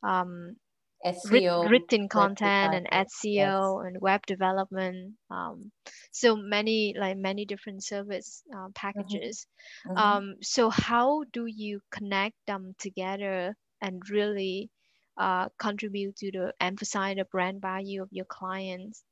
um, 0.04 0.58
SEO, 1.06 1.70
written 1.70 2.10
content 2.10 2.76
and 2.76 2.88
SEO 2.92 3.24
yes. 3.24 3.88
and 3.88 4.02
web 4.02 4.26
development. 4.26 5.14
Um, 5.32 5.72
so 6.12 6.36
many 6.36 6.94
like 6.98 7.18
many 7.18 7.46
different 7.46 7.84
service 7.84 8.44
uh, 8.54 8.58
mm-hmm. 8.58 8.72
packages. 8.76 9.48
Mm-hmm. 9.88 9.98
Um, 9.98 10.36
so 10.42 10.70
how 10.70 11.24
do 11.32 11.46
you 11.46 11.80
connect 11.90 12.36
them 12.48 12.76
together 12.78 13.56
and 13.82 14.02
really 14.10 14.70
uh, 15.18 15.48
contribute 15.58 16.18
to 16.18 16.32
the 16.32 16.54
emphasize 16.60 17.16
the 17.16 17.26
brand 17.26 17.62
value 17.62 18.02
of 18.02 18.10
your 18.12 18.26
clients? 18.26 19.04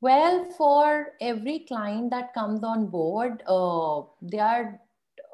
Well, 0.00 0.44
for 0.56 1.14
every 1.20 1.60
client 1.60 2.10
that 2.10 2.32
comes 2.32 2.62
on 2.62 2.86
board, 2.86 3.42
uh, 3.46 4.02
they 4.22 4.38
are 4.38 4.80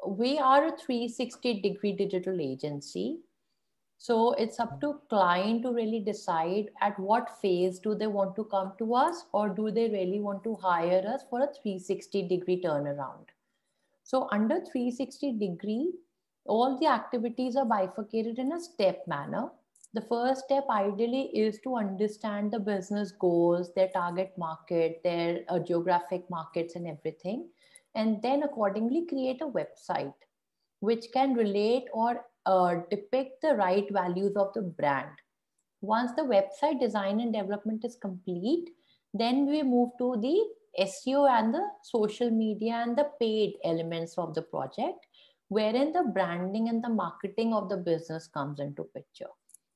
we 0.07 0.37
are 0.37 0.67
a 0.67 0.77
360 0.77 1.61
degree 1.61 1.91
digital 1.93 2.39
agency 2.39 3.19
so 3.97 4.33
it's 4.33 4.59
up 4.59 4.79
to 4.81 4.99
client 5.09 5.63
to 5.63 5.71
really 5.71 5.99
decide 5.99 6.69
at 6.81 6.99
what 6.99 7.39
phase 7.41 7.79
do 7.79 7.95
they 7.95 8.07
want 8.07 8.35
to 8.35 8.43
come 8.43 8.73
to 8.77 8.93
us 8.93 9.25
or 9.31 9.49
do 9.49 9.71
they 9.71 9.89
really 9.89 10.19
want 10.19 10.43
to 10.43 10.55
hire 10.55 11.03
us 11.07 11.23
for 11.29 11.41
a 11.41 11.53
360 11.53 12.27
degree 12.27 12.61
turnaround. 12.61 13.25
So 14.03 14.27
under 14.31 14.59
360 14.59 15.39
degree, 15.39 15.93
all 16.45 16.77
the 16.77 16.87
activities 16.87 17.55
are 17.55 17.65
bifurcated 17.65 18.37
in 18.37 18.51
a 18.51 18.59
step 18.59 19.07
manner. 19.07 19.49
The 19.95 20.01
first 20.01 20.43
step 20.43 20.65
ideally 20.69 21.31
is 21.33 21.61
to 21.61 21.77
understand 21.77 22.51
the 22.51 22.59
business 22.59 23.13
goals, 23.13 23.73
their 23.75 23.87
target 23.87 24.33
market, 24.37 24.99
their 25.05 25.45
uh, 25.47 25.59
geographic 25.59 26.29
markets 26.29 26.75
and 26.75 26.85
everything. 26.85 27.47
And 27.95 28.21
then 28.21 28.43
accordingly 28.43 29.05
create 29.07 29.39
a 29.41 29.47
website 29.47 30.13
which 30.81 31.05
can 31.13 31.33
relate 31.33 31.85
or 31.93 32.25
uh, 32.45 32.75
depict 32.91 33.41
the 33.41 33.55
right 33.55 33.87
values 33.89 34.35
of 34.35 34.51
the 34.53 34.63
brand. 34.63 35.15
Once 35.79 36.11
the 36.17 36.23
website 36.23 36.81
design 36.81 37.21
and 37.21 37.31
development 37.31 37.85
is 37.85 37.95
complete, 37.95 38.71
then 39.13 39.45
we 39.45 39.63
move 39.63 39.91
to 39.99 40.17
the 40.21 40.37
SEO 40.83 41.29
and 41.29 41.53
the 41.53 41.65
social 41.83 42.29
media 42.29 42.83
and 42.85 42.97
the 42.97 43.09
paid 43.17 43.53
elements 43.63 44.17
of 44.17 44.33
the 44.33 44.41
project, 44.41 45.07
wherein 45.47 45.93
the 45.93 46.03
branding 46.13 46.67
and 46.67 46.83
the 46.83 46.89
marketing 46.89 47.53
of 47.53 47.69
the 47.69 47.77
business 47.77 48.27
comes 48.27 48.59
into 48.59 48.83
picture. 48.93 49.31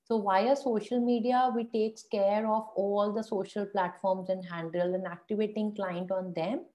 So 0.09 0.21
via 0.21 0.55
social 0.55 0.99
media, 0.99 1.51
we 1.55 1.65
take 1.65 1.97
care 2.11 2.47
of 2.47 2.67
all 2.75 3.13
the 3.13 3.23
social 3.23 3.65
platforms 3.65 4.29
and 4.29 4.43
handle 4.43 4.95
and 4.95 5.05
activating 5.05 5.75
client 5.75 6.11
on 6.11 6.33
them 6.33 6.65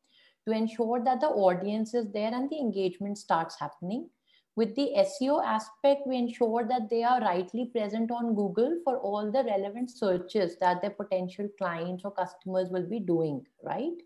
to 0.47 0.55
ensure 0.55 1.03
that 1.05 1.21
the 1.21 1.27
audience 1.27 1.95
is 1.95 2.13
there 2.13 2.33
and 2.33 2.49
the 2.49 2.59
engagement 2.59 3.19
starts 3.19 3.59
happening 3.59 4.09
with 4.57 4.77
the 4.77 4.93
SEO 4.97 5.45
aspect, 5.45 6.07
we 6.07 6.17
ensure 6.17 6.65
that 6.69 6.89
they 6.89 7.03
are 7.03 7.21
rightly 7.21 7.67
present 7.67 8.13
on 8.13 8.37
Google 8.37 8.79
for 8.85 8.99
all 8.99 9.31
the 9.31 9.43
relevant 9.43 9.91
searches 9.91 10.57
that 10.61 10.81
their 10.81 10.91
potential 10.91 11.49
clients 11.59 12.05
or 12.05 12.13
customers 12.13 12.71
will 12.71 12.89
be 12.89 13.01
doing, 13.01 13.45
right? 13.65 14.01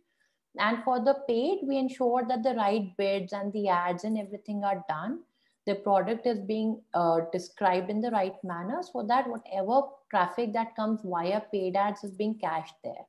And 0.59 0.83
for 0.85 1.05
the 1.05 1.17
paid, 1.29 1.61
we 1.63 1.77
ensure 1.77 2.25
that 2.27 2.43
the 2.43 2.55
right 2.55 2.97
bids 2.97 3.35
and 3.35 3.53
the 3.53 3.69
ads 3.69 4.05
and 4.05 4.17
everything 4.17 4.65
are 4.65 4.83
done. 4.89 5.21
The 5.69 5.75
product 5.75 6.27
is 6.27 6.39
being 6.41 6.81
uh, 6.95 7.21
described 7.31 7.91
in 7.91 8.01
the 8.01 8.11
right 8.11 8.43
manner 8.43 8.81
so 8.83 9.05
that 9.07 9.29
whatever 9.29 9.83
traffic 10.11 10.55
that 10.55 10.75
comes 10.75 11.01
via 11.05 11.43
paid 11.53 11.77
ads 11.77 12.03
is 12.05 12.11
being 12.11 12.39
cached 12.39 12.77
there. 12.83 13.05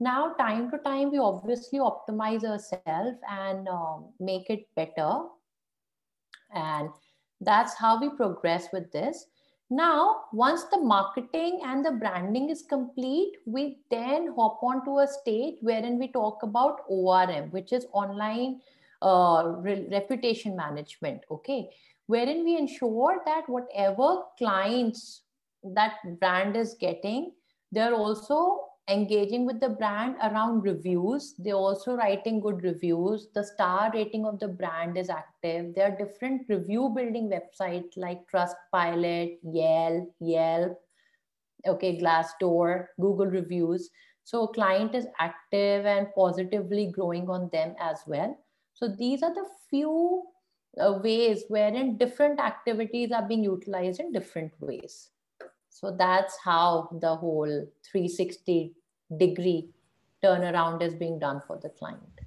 Now, 0.00 0.32
time 0.32 0.68
to 0.72 0.78
time, 0.78 1.12
we 1.12 1.18
obviously 1.18 1.78
optimize 1.78 2.42
ourselves 2.42 3.18
and 3.30 3.68
uh, 3.68 3.98
make 4.18 4.50
it 4.50 4.66
better 4.74 5.20
and 6.52 6.90
that's 7.40 7.74
how 7.74 8.00
we 8.00 8.08
progress 8.10 8.66
with 8.72 8.90
this. 8.90 9.26
Now, 9.70 10.22
once 10.32 10.64
the 10.64 10.80
marketing 10.80 11.60
and 11.64 11.84
the 11.84 11.92
branding 11.92 12.50
is 12.50 12.62
complete, 12.62 13.34
we 13.46 13.78
then 13.92 14.32
hop 14.36 14.58
on 14.60 14.84
to 14.86 14.98
a 14.98 15.06
stage 15.06 15.58
wherein 15.60 16.00
we 16.00 16.08
talk 16.08 16.42
about 16.42 16.80
ORM, 16.88 17.50
which 17.50 17.72
is 17.72 17.86
online 17.92 18.60
uh, 19.02 19.54
re- 19.58 19.88
reputation 19.90 20.56
management. 20.56 21.22
Okay, 21.30 21.68
wherein 22.06 22.44
we 22.44 22.56
ensure 22.56 23.22
that 23.24 23.48
whatever 23.48 24.22
clients 24.38 25.22
that 25.74 25.94
brand 26.20 26.56
is 26.56 26.76
getting, 26.78 27.32
they're 27.72 27.94
also 27.94 28.60
engaging 28.88 29.44
with 29.44 29.58
the 29.60 29.68
brand 29.68 30.14
around 30.22 30.62
reviews. 30.62 31.34
They're 31.38 31.54
also 31.54 31.96
writing 31.96 32.40
good 32.40 32.62
reviews. 32.62 33.28
The 33.34 33.44
star 33.44 33.90
rating 33.92 34.24
of 34.24 34.38
the 34.38 34.48
brand 34.48 34.96
is 34.96 35.10
active. 35.10 35.74
There 35.74 35.92
are 35.92 35.96
different 35.96 36.48
review 36.48 36.92
building 36.94 37.28
websites 37.28 37.96
like 37.96 38.20
Trustpilot, 38.32 39.38
Yelp, 39.42 40.14
Yelp, 40.20 40.78
okay, 41.66 41.98
Glassdoor, 41.98 42.86
Google 43.00 43.26
reviews. 43.26 43.90
So 44.22 44.46
client 44.46 44.94
is 44.94 45.06
active 45.18 45.86
and 45.86 46.08
positively 46.14 46.90
growing 46.92 47.28
on 47.28 47.48
them 47.52 47.74
as 47.80 48.00
well. 48.06 48.36
So 48.76 48.88
these 48.88 49.22
are 49.22 49.32
the 49.32 49.46
few 49.70 50.24
uh, 50.78 50.98
ways 51.02 51.44
wherein 51.48 51.96
different 51.96 52.38
activities 52.38 53.10
are 53.10 53.26
being 53.26 53.42
utilized 53.42 54.00
in 54.00 54.12
different 54.12 54.52
ways. 54.60 55.08
So 55.70 55.96
that's 55.96 56.36
how 56.44 56.90
the 57.00 57.16
whole 57.16 57.66
360 57.90 58.74
degree 59.16 59.70
turnaround 60.22 60.82
is 60.82 60.94
being 60.94 61.18
done 61.18 61.40
for 61.46 61.58
the 61.58 61.70
client. 61.70 62.20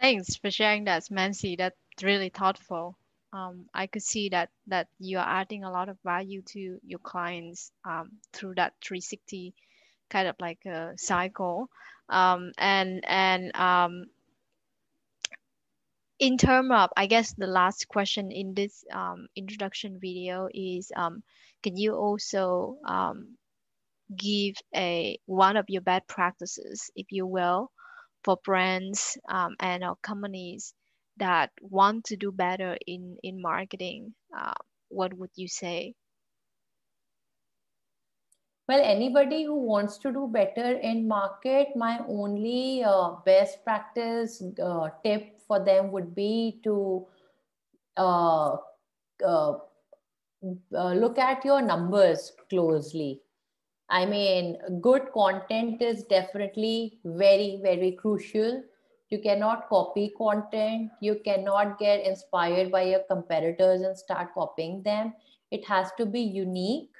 Thanks 0.00 0.36
for 0.36 0.52
sharing 0.52 0.84
that, 0.84 1.02
Mansi. 1.10 1.58
That's 1.58 1.76
really 2.00 2.28
thoughtful. 2.28 2.96
Um, 3.32 3.66
I 3.74 3.88
could 3.88 4.04
see 4.04 4.28
that 4.28 4.50
that 4.68 4.86
you 5.00 5.18
are 5.18 5.28
adding 5.28 5.64
a 5.64 5.70
lot 5.70 5.88
of 5.88 5.98
value 6.04 6.42
to 6.52 6.78
your 6.86 7.00
clients 7.00 7.72
um, 7.84 8.12
through 8.32 8.54
that 8.54 8.74
360 8.82 9.52
kind 10.08 10.28
of 10.28 10.36
like 10.40 10.64
a 10.64 10.92
cycle. 10.96 11.68
Um, 12.08 12.52
and 12.56 13.04
and 13.06 13.54
um, 13.56 14.06
in 16.18 16.36
terms 16.36 16.70
of, 16.72 16.90
I 16.96 17.06
guess 17.06 17.32
the 17.34 17.46
last 17.46 17.88
question 17.88 18.32
in 18.32 18.54
this 18.54 18.84
um, 18.92 19.28
introduction 19.36 19.98
video 20.00 20.48
is, 20.52 20.90
um, 20.96 21.22
can 21.62 21.76
you 21.76 21.94
also 21.94 22.76
um, 22.84 23.36
give 24.16 24.56
a 24.74 25.18
one 25.26 25.56
of 25.56 25.66
your 25.68 25.82
bad 25.82 26.06
practices, 26.08 26.90
if 26.96 27.06
you 27.10 27.26
will, 27.26 27.70
for 28.24 28.36
brands 28.44 29.16
um, 29.28 29.54
and 29.60 29.84
or 29.84 29.96
companies 30.02 30.74
that 31.18 31.50
want 31.60 32.04
to 32.04 32.16
do 32.16 32.32
better 32.32 32.76
in 32.86 33.16
in 33.22 33.40
marketing? 33.40 34.14
Uh, 34.36 34.54
what 34.88 35.14
would 35.14 35.30
you 35.36 35.48
say? 35.48 35.94
Well, 38.68 38.82
anybody 38.84 39.44
who 39.44 39.58
wants 39.64 39.96
to 39.98 40.12
do 40.12 40.28
better 40.28 40.76
in 40.78 41.08
market, 41.08 41.74
my 41.74 42.00
only 42.06 42.84
uh, 42.84 43.12
best 43.24 43.64
practice 43.64 44.42
uh, 44.62 44.90
tip 45.02 45.37
for 45.48 45.64
them 45.64 45.90
would 45.90 46.14
be 46.14 46.60
to 46.62 47.06
uh, 47.96 48.56
uh 49.26 49.54
uh, 50.74 50.92
look 50.92 51.18
at 51.18 51.44
your 51.44 51.60
numbers 51.60 52.32
closely. 52.48 53.20
I 53.90 54.04
mean, 54.04 54.58
good 54.80 55.10
content 55.12 55.80
is 55.80 56.04
definitely 56.04 56.98
very, 57.04 57.58
very 57.62 57.92
crucial. 57.92 58.62
You 59.08 59.18
cannot 59.18 59.68
copy 59.68 60.12
content. 60.16 60.90
You 61.00 61.20
cannot 61.24 61.78
get 61.78 62.04
inspired 62.04 62.70
by 62.70 62.82
your 62.82 63.00
competitors 63.10 63.80
and 63.80 63.96
start 63.96 64.34
copying 64.34 64.82
them. 64.82 65.14
It 65.50 65.64
has 65.66 65.90
to 65.96 66.04
be 66.04 66.20
unique. 66.20 66.90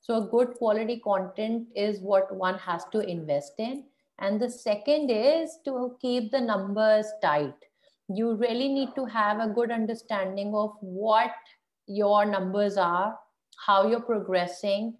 So, 0.00 0.22
good 0.22 0.54
quality 0.54 1.00
content 1.00 1.68
is 1.76 2.00
what 2.00 2.34
one 2.34 2.58
has 2.58 2.84
to 2.92 3.00
invest 3.00 3.54
in. 3.58 3.84
And 4.18 4.40
the 4.40 4.50
second 4.50 5.10
is 5.10 5.58
to 5.66 5.96
keep 6.00 6.30
the 6.32 6.40
numbers 6.40 7.06
tight. 7.20 7.67
You 8.08 8.34
really 8.34 8.68
need 8.68 8.94
to 8.96 9.04
have 9.04 9.40
a 9.40 9.52
good 9.52 9.70
understanding 9.70 10.54
of 10.54 10.72
what 10.80 11.30
your 11.86 12.24
numbers 12.24 12.76
are, 12.76 13.18
how 13.66 13.88
you're 13.88 14.00
progressing, 14.00 14.96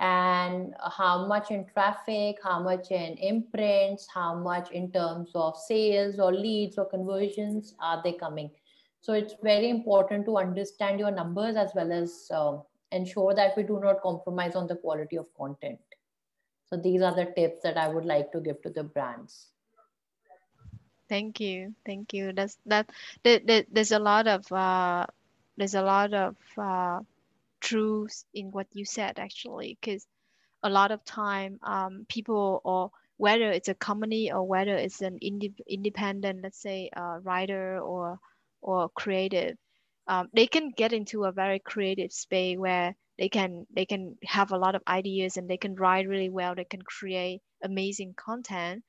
and 0.00 0.74
how 0.96 1.26
much 1.26 1.50
in 1.50 1.66
traffic, 1.72 2.36
how 2.42 2.62
much 2.62 2.90
in 2.90 3.16
imprints, 3.18 4.08
how 4.12 4.34
much 4.34 4.70
in 4.70 4.90
terms 4.90 5.30
of 5.34 5.56
sales 5.56 6.18
or 6.18 6.32
leads 6.32 6.78
or 6.78 6.86
conversions 6.86 7.74
are 7.80 8.00
they 8.02 8.14
coming. 8.14 8.50
So 9.02 9.12
it's 9.12 9.34
very 9.42 9.68
important 9.68 10.24
to 10.26 10.38
understand 10.38 10.98
your 10.98 11.10
numbers 11.10 11.56
as 11.56 11.72
well 11.74 11.92
as 11.92 12.30
uh, 12.34 12.58
ensure 12.92 13.34
that 13.34 13.56
we 13.56 13.62
do 13.62 13.78
not 13.82 14.00
compromise 14.02 14.54
on 14.54 14.66
the 14.66 14.76
quality 14.76 15.16
of 15.16 15.32
content. 15.34 15.78
So 16.64 16.76
these 16.76 17.02
are 17.02 17.14
the 17.14 17.32
tips 17.36 17.62
that 17.62 17.76
I 17.76 17.88
would 17.88 18.04
like 18.04 18.32
to 18.32 18.40
give 18.40 18.62
to 18.62 18.70
the 18.70 18.84
brands. 18.84 19.48
Thank 21.10 21.40
you, 21.40 21.74
thank 21.84 22.14
you. 22.14 22.32
That's 22.32 22.56
that. 22.66 22.90
that 23.24 23.66
there's 23.70 23.92
a 23.92 23.98
lot 23.98 24.26
of 24.28 24.50
uh, 24.52 25.06
there's 25.58 25.74
a 25.74 25.82
lot 25.82 26.14
of 26.14 26.36
uh, 26.56 27.00
truth 27.60 28.24
in 28.34 28.50
what 28.52 28.68
you 28.74 28.84
said 28.86 29.18
actually 29.18 29.78
because 29.80 30.06
a 30.62 30.70
lot 30.70 30.92
of 30.92 31.04
time 31.04 31.58
um, 31.64 32.06
people 32.08 32.60
or 32.64 32.90
whether 33.18 33.50
it's 33.52 33.68
a 33.68 33.74
company 33.74 34.32
or 34.32 34.46
whether 34.46 34.76
it's 34.76 35.02
an 35.02 35.18
indi- 35.18 35.54
independent 35.68 36.42
let's 36.42 36.60
say 36.62 36.90
uh, 36.96 37.18
writer 37.22 37.78
or 37.80 38.18
or 38.62 38.88
creative 38.90 39.56
um, 40.08 40.28
they 40.34 40.46
can 40.46 40.70
get 40.76 40.92
into 40.92 41.24
a 41.24 41.32
very 41.32 41.58
creative 41.60 42.12
space 42.12 42.58
where 42.58 42.94
they 43.18 43.28
can 43.28 43.66
they 43.74 43.86
can 43.86 44.16
have 44.24 44.52
a 44.52 44.58
lot 44.58 44.74
of 44.76 44.82
ideas 44.88 45.36
and 45.36 45.48
they 45.48 45.58
can 45.58 45.74
write 45.76 46.08
really 46.08 46.30
well 46.30 46.54
they 46.54 46.64
can 46.64 46.82
create 46.82 47.40
amazing 47.64 48.14
content 48.16 48.82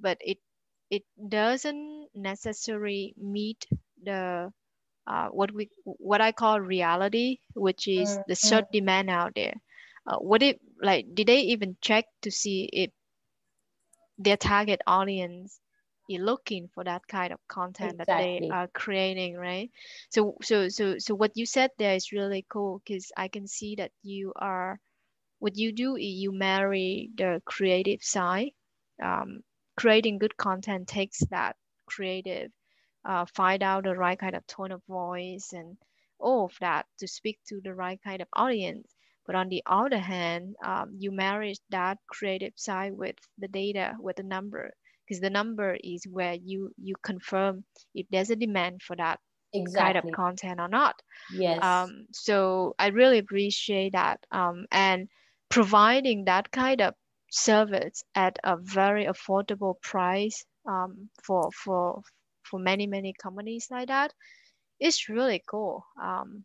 but 0.00 0.18
it 0.20 0.38
it 0.92 1.04
doesn't 1.28 2.08
necessarily 2.14 3.14
meet 3.16 3.66
the 4.04 4.52
uh, 5.06 5.28
what 5.28 5.50
we 5.50 5.70
what 5.84 6.20
I 6.20 6.32
call 6.32 6.60
reality, 6.60 7.38
which 7.54 7.88
is 7.88 8.10
mm-hmm. 8.10 8.20
the 8.28 8.36
search 8.36 8.66
demand 8.72 9.08
out 9.08 9.32
there. 9.34 9.54
Uh, 10.06 10.18
what 10.18 10.42
if 10.42 10.56
like 10.82 11.06
did 11.14 11.28
they 11.28 11.40
even 11.40 11.76
check 11.80 12.04
to 12.22 12.30
see 12.30 12.68
if 12.72 12.90
their 14.18 14.36
target 14.36 14.82
audience 14.86 15.58
is 16.10 16.20
looking 16.20 16.68
for 16.74 16.84
that 16.84 17.06
kind 17.08 17.32
of 17.32 17.40
content 17.48 17.94
exactly. 17.98 18.14
that 18.14 18.40
they 18.42 18.50
are 18.50 18.68
creating, 18.68 19.36
right? 19.36 19.70
So 20.10 20.36
so 20.42 20.68
so 20.68 20.98
so 20.98 21.14
what 21.14 21.32
you 21.34 21.46
said 21.46 21.70
there 21.78 21.94
is 21.94 22.12
really 22.12 22.44
cool 22.50 22.82
because 22.84 23.10
I 23.16 23.28
can 23.28 23.46
see 23.46 23.76
that 23.76 23.92
you 24.02 24.34
are 24.36 24.78
what 25.38 25.56
you 25.56 25.72
do 25.72 25.96
is 25.96 26.20
you 26.20 26.32
marry 26.32 27.08
the 27.16 27.40
creative 27.46 28.02
side. 28.02 28.50
Um, 29.02 29.40
creating 29.76 30.18
good 30.18 30.36
content 30.36 30.88
takes 30.88 31.20
that 31.30 31.56
creative 31.86 32.50
uh, 33.04 33.24
find 33.34 33.62
out 33.62 33.84
the 33.84 33.96
right 33.96 34.18
kind 34.18 34.36
of 34.36 34.46
tone 34.46 34.72
of 34.72 34.82
voice 34.88 35.52
and 35.52 35.76
all 36.18 36.46
of 36.46 36.52
that 36.60 36.86
to 36.98 37.08
speak 37.08 37.38
to 37.48 37.60
the 37.62 37.74
right 37.74 38.00
kind 38.04 38.22
of 38.22 38.28
audience. 38.32 38.94
But 39.26 39.36
on 39.36 39.48
the 39.48 39.62
other 39.66 39.98
hand, 39.98 40.56
um, 40.64 40.96
you 40.98 41.12
marry 41.12 41.54
that 41.70 41.98
creative 42.08 42.54
side 42.56 42.92
with 42.92 43.16
the 43.38 43.48
data, 43.48 43.94
with 44.00 44.16
the 44.16 44.22
number, 44.22 44.72
because 45.06 45.20
the 45.20 45.30
number 45.30 45.76
is 45.82 46.06
where 46.10 46.34
you 46.34 46.72
you 46.76 46.94
confirm 47.02 47.64
if 47.94 48.06
there's 48.10 48.30
a 48.30 48.36
demand 48.36 48.82
for 48.82 48.96
that 48.96 49.20
exactly. 49.52 50.00
kind 50.00 50.08
of 50.08 50.16
content 50.16 50.60
or 50.60 50.68
not. 50.68 51.00
Yes. 51.32 51.62
Um, 51.62 52.06
so 52.12 52.74
I 52.78 52.88
really 52.88 53.18
appreciate 53.18 53.92
that. 53.92 54.20
Um, 54.32 54.66
and 54.72 55.08
providing 55.50 56.24
that 56.24 56.50
kind 56.50 56.80
of 56.80 56.94
service 57.32 58.04
at 58.14 58.38
a 58.44 58.56
very 58.56 59.06
affordable 59.06 59.80
price 59.80 60.44
um, 60.68 61.08
for 61.24 61.50
for 61.52 62.02
for 62.42 62.60
many 62.60 62.86
many 62.86 63.14
companies 63.22 63.68
like 63.70 63.88
that 63.88 64.12
it's 64.78 65.08
really 65.08 65.42
cool. 65.48 65.84
Um 66.00 66.44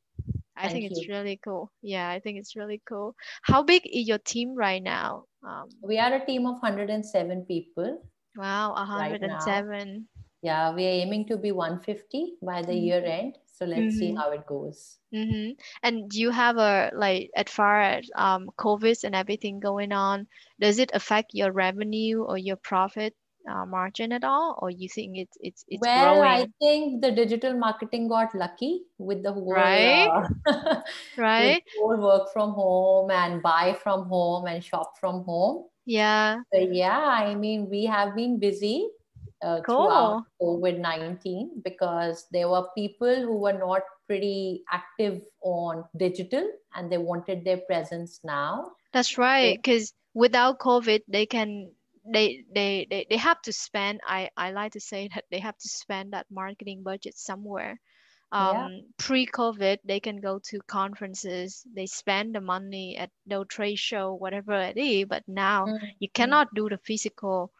i 0.56 0.62
Thank 0.62 0.72
think 0.74 0.84
you. 0.84 0.90
it's 0.92 1.10
really 1.10 1.40
cool. 1.44 1.72
Yeah 1.82 2.10
i 2.10 2.20
think 2.20 2.40
it's 2.40 2.56
really 2.56 2.82
cool. 2.88 3.16
How 3.44 3.64
big 3.64 3.82
is 3.86 4.08
your 4.08 4.20
team 4.20 4.56
right 4.56 4.82
now? 4.82 5.26
Um, 5.48 5.70
we 5.84 6.00
are 6.00 6.14
a 6.14 6.26
team 6.26 6.46
of 6.46 6.54
107 6.62 7.46
people 7.46 8.02
wow 8.36 8.74
107 8.74 9.68
right 9.68 10.02
yeah 10.42 10.74
we 10.74 10.86
are 10.86 10.96
aiming 11.04 11.26
to 11.28 11.38
be 11.38 11.52
150 11.52 12.34
by 12.42 12.62
the 12.62 12.72
mm-hmm. 12.72 12.86
year 12.86 13.04
end 13.06 13.38
so 13.58 13.66
let's 13.66 13.82
mm-hmm. 13.82 13.98
see 13.98 14.16
how 14.16 14.32
it 14.32 14.46
goes 14.46 15.00
mm-hmm. 15.14 15.52
and 15.84 16.10
do 16.10 16.20
you 16.20 16.30
have 16.30 16.58
a 16.58 16.92
like 16.94 17.30
as 17.36 17.50
far 17.50 17.82
as 17.82 18.10
um 18.16 18.50
covid 18.58 19.04
and 19.04 19.16
everything 19.16 19.60
going 19.60 19.92
on 19.92 20.28
does 20.60 20.80
it 20.80 20.92
affect 20.94 21.32
your 21.34 21.52
revenue 21.52 22.22
or 22.22 22.38
your 22.38 22.58
profit 22.58 23.14
uh, 23.48 23.66
margin 23.66 24.12
at 24.12 24.24
all, 24.24 24.60
or 24.62 24.70
you 24.70 24.90
think 24.90 25.18
it's 25.18 25.38
it's 25.40 25.64
it's 25.68 25.82
well, 25.82 26.16
growing? 26.16 26.28
I 26.28 26.48
think 26.60 27.02
the 27.02 27.12
digital 27.12 27.58
marketing 27.58 28.08
got 28.10 28.36
lucky 28.36 28.84
with 28.98 29.24
the 29.24 29.32
whole 29.32 29.54
right, 29.54 30.10
uh, 30.46 30.82
right, 31.18 31.64
whole 31.80 31.98
work 31.98 32.28
from 32.34 32.52
home 32.52 33.10
and 33.12 33.42
buy 33.42 33.78
from 33.82 34.08
home 34.08 34.46
and 34.48 34.64
shop 34.64 35.00
from 35.00 35.24
home. 35.24 35.66
Yeah. 35.86 36.44
So 36.54 36.60
yeah, 36.60 37.00
I 37.00 37.36
mean, 37.36 37.70
we 37.70 37.86
have 37.86 38.16
been 38.16 38.40
busy 38.40 38.90
uh, 39.44 39.62
cool. 39.62 39.88
throughout 39.88 40.24
COVID 40.42 40.80
nineteen 40.80 41.62
because 41.64 42.26
there 42.32 42.50
were 42.50 42.68
people 42.76 43.16
who 43.22 43.38
were 43.38 43.54
not 43.54 43.82
pretty 44.08 44.64
active 44.72 45.22
on 45.42 45.84
digital 45.98 46.50
and 46.76 46.92
they 46.92 46.98
wanted 46.98 47.44
their 47.44 47.58
presence 47.58 48.20
now. 48.24 48.72
That's 48.94 49.18
right, 49.18 49.58
because 49.58 49.90
so, 49.90 49.96
without 50.14 50.60
COVID, 50.60 51.02
they 51.08 51.26
can 51.26 51.72
they, 52.12 52.46
they 52.54 52.88
they 52.90 53.06
they 53.10 53.18
have 53.18 53.42
to 53.44 53.54
spend 53.54 54.00
I, 54.06 54.30
I 54.38 54.52
like 54.52 54.74
to 54.74 54.80
say 54.80 55.10
that 55.14 55.26
they 55.30 55.40
have 55.40 55.58
to 55.58 55.68
spend 55.68 56.14
that 56.14 56.26
marketing 56.32 56.84
budget 56.84 57.18
somewhere 57.18 57.80
um, 58.32 58.56
yeah. 58.56 58.80
pre-covid 58.98 59.78
they 59.86 60.00
can 60.00 60.18
go 60.22 60.40
to 60.40 60.60
conferences 60.68 61.64
they 61.74 61.86
spend 61.86 62.36
the 62.36 62.42
money 62.42 62.98
at 62.98 63.10
the 63.26 63.46
trade 63.46 63.78
show 63.78 64.14
whatever 64.14 64.54
it 64.54 64.78
is 64.78 65.06
but 65.06 65.24
now 65.28 65.66
mm-hmm. 65.66 65.86
you 66.00 66.10
cannot 66.10 66.54
do 66.54 66.70
the 66.70 66.78
physical 66.78 67.52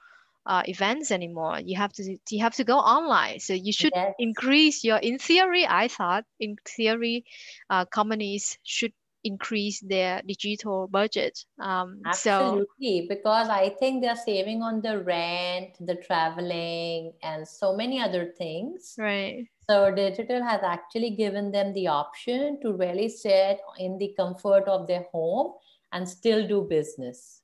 uh, 0.48 0.64
events 0.66 1.12
anymore 1.12 1.60
you 1.64 1.78
have 1.78 1.94
to 1.94 2.18
you 2.30 2.42
have 2.42 2.56
to 2.56 2.64
go 2.64 2.78
online 2.78 3.40
so 3.40 3.54
you 3.54 3.74
should 3.74 3.92
yes. 3.94 4.14
increase 4.18 4.84
your 4.84 4.98
in 4.98 5.20
theory 5.20 5.68
i 5.68 5.88
thought 5.88 6.24
in 6.40 6.56
theory 6.66 7.26
uh, 7.70 7.86
companies 7.86 8.58
should 8.64 8.94
increase 9.28 9.80
their 9.82 10.22
digital 10.26 10.88
budget. 10.88 11.38
Um, 11.60 12.02
Absolutely, 12.06 13.02
so, 13.02 13.08
because 13.10 13.50
I 13.50 13.70
think 13.80 14.02
they're 14.02 14.16
saving 14.16 14.62
on 14.62 14.82
the 14.82 15.04
rent, 15.04 15.76
the 15.80 15.96
traveling, 15.96 17.14
and 17.22 17.48
so 17.48 17.76
many 17.76 18.02
other 18.02 18.34
things. 18.38 18.96
Right. 18.98 19.46
So 19.70 19.94
digital 19.94 20.42
has 20.44 20.62
actually 20.64 21.12
given 21.12 21.52
them 21.52 21.74
the 21.74 21.88
option 21.88 22.60
to 22.62 22.74
really 22.74 23.10
sit 23.10 23.60
in 23.78 23.98
the 23.98 24.14
comfort 24.18 24.64
of 24.68 24.88
their 24.88 25.06
home 25.12 25.54
and 25.92 26.08
still 26.08 26.48
do 26.48 26.62
business. 26.62 27.42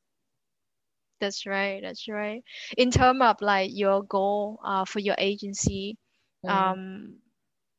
That's 1.19 1.45
right. 1.45 1.81
That's 1.81 2.07
right. 2.07 2.43
In 2.77 2.91
terms 2.91 3.21
of 3.21 3.37
like 3.41 3.71
your 3.73 4.03
goal 4.03 4.59
uh, 4.65 4.85
for 4.85 4.99
your 4.99 5.15
agency, 5.17 5.97
mm. 6.45 6.49
um, 6.49 7.15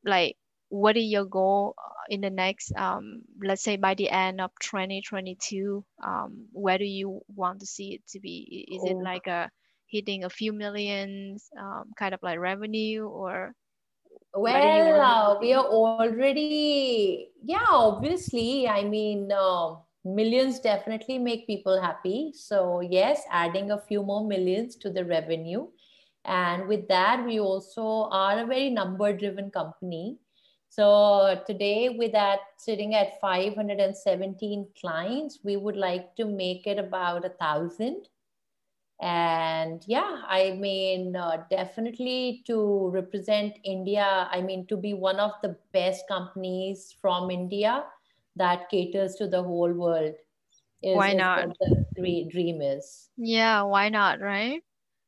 like 0.03 0.37
what 0.69 0.97
is 0.97 1.05
your 1.05 1.25
goal 1.25 1.75
uh, 1.77 2.05
in 2.09 2.21
the 2.21 2.29
next 2.29 2.71
um, 2.75 3.21
let's 3.43 3.63
say 3.63 3.77
by 3.77 3.93
the 3.93 4.09
end 4.09 4.41
of 4.41 4.51
2022 4.61 5.83
um, 6.05 6.45
where 6.51 6.77
do 6.77 6.85
you 6.85 7.21
want 7.35 7.59
to 7.59 7.65
see 7.65 7.93
it 7.93 8.01
to 8.07 8.19
be 8.19 8.65
is 8.71 8.81
oh. 8.85 8.91
it 8.91 9.03
like 9.03 9.27
a 9.27 9.49
hitting 9.87 10.23
a 10.23 10.29
few 10.29 10.51
millions 10.51 11.49
um, 11.59 11.91
kind 11.97 12.13
of 12.13 12.19
like 12.23 12.39
revenue 12.39 13.05
or 13.05 13.53
well 14.33 15.01
uh, 15.01 15.39
we 15.39 15.53
are 15.53 15.63
already 15.65 17.29
yeah 17.43 17.65
obviously 17.69 18.67
i 18.67 18.83
mean 18.83 19.31
uh, 19.31 19.75
millions 20.05 20.59
definitely 20.59 21.17
make 21.17 21.47
people 21.47 21.81
happy. 21.81 22.31
So 22.35 22.81
yes 22.81 23.23
adding 23.31 23.71
a 23.71 23.81
few 23.81 24.03
more 24.03 24.25
millions 24.25 24.75
to 24.77 24.89
the 24.89 25.03
revenue. 25.03 25.67
And 26.23 26.67
with 26.67 26.87
that 26.87 27.25
we 27.25 27.39
also 27.39 28.09
are 28.11 28.39
a 28.39 28.45
very 28.45 28.69
number 28.69 29.13
driven 29.13 29.51
company. 29.51 30.17
So 30.69 31.41
today 31.47 31.89
with 31.89 32.11
that 32.11 32.39
sitting 32.57 32.95
at 32.95 33.19
517 33.21 34.67
clients, 34.79 35.39
we 35.43 35.55
would 35.55 35.77
like 35.77 36.15
to 36.17 36.25
make 36.25 36.67
it 36.67 36.77
about 36.77 37.25
a 37.25 37.29
thousand. 37.29 38.09
And 39.01 39.83
yeah, 39.87 40.21
I 40.27 40.51
mean, 40.51 41.15
uh, 41.15 41.43
definitely 41.49 42.43
to 42.47 42.89
represent 42.93 43.57
India, 43.63 44.27
I 44.31 44.41
mean, 44.41 44.67
to 44.67 44.77
be 44.77 44.93
one 44.93 45.19
of 45.19 45.31
the 45.41 45.57
best 45.73 46.07
companies 46.07 46.95
from 47.01 47.29
India, 47.29 47.85
that 48.35 48.69
caters 48.69 49.15
to 49.15 49.27
the 49.27 49.41
whole 49.41 49.71
world 49.71 50.13
is, 50.83 50.95
why 50.95 51.13
not? 51.13 51.49
the 51.95 52.27
dream 52.29 52.61
is. 52.61 53.09
Yeah 53.17 53.63
why 53.63 53.89
not 53.89 54.19
right? 54.19 54.61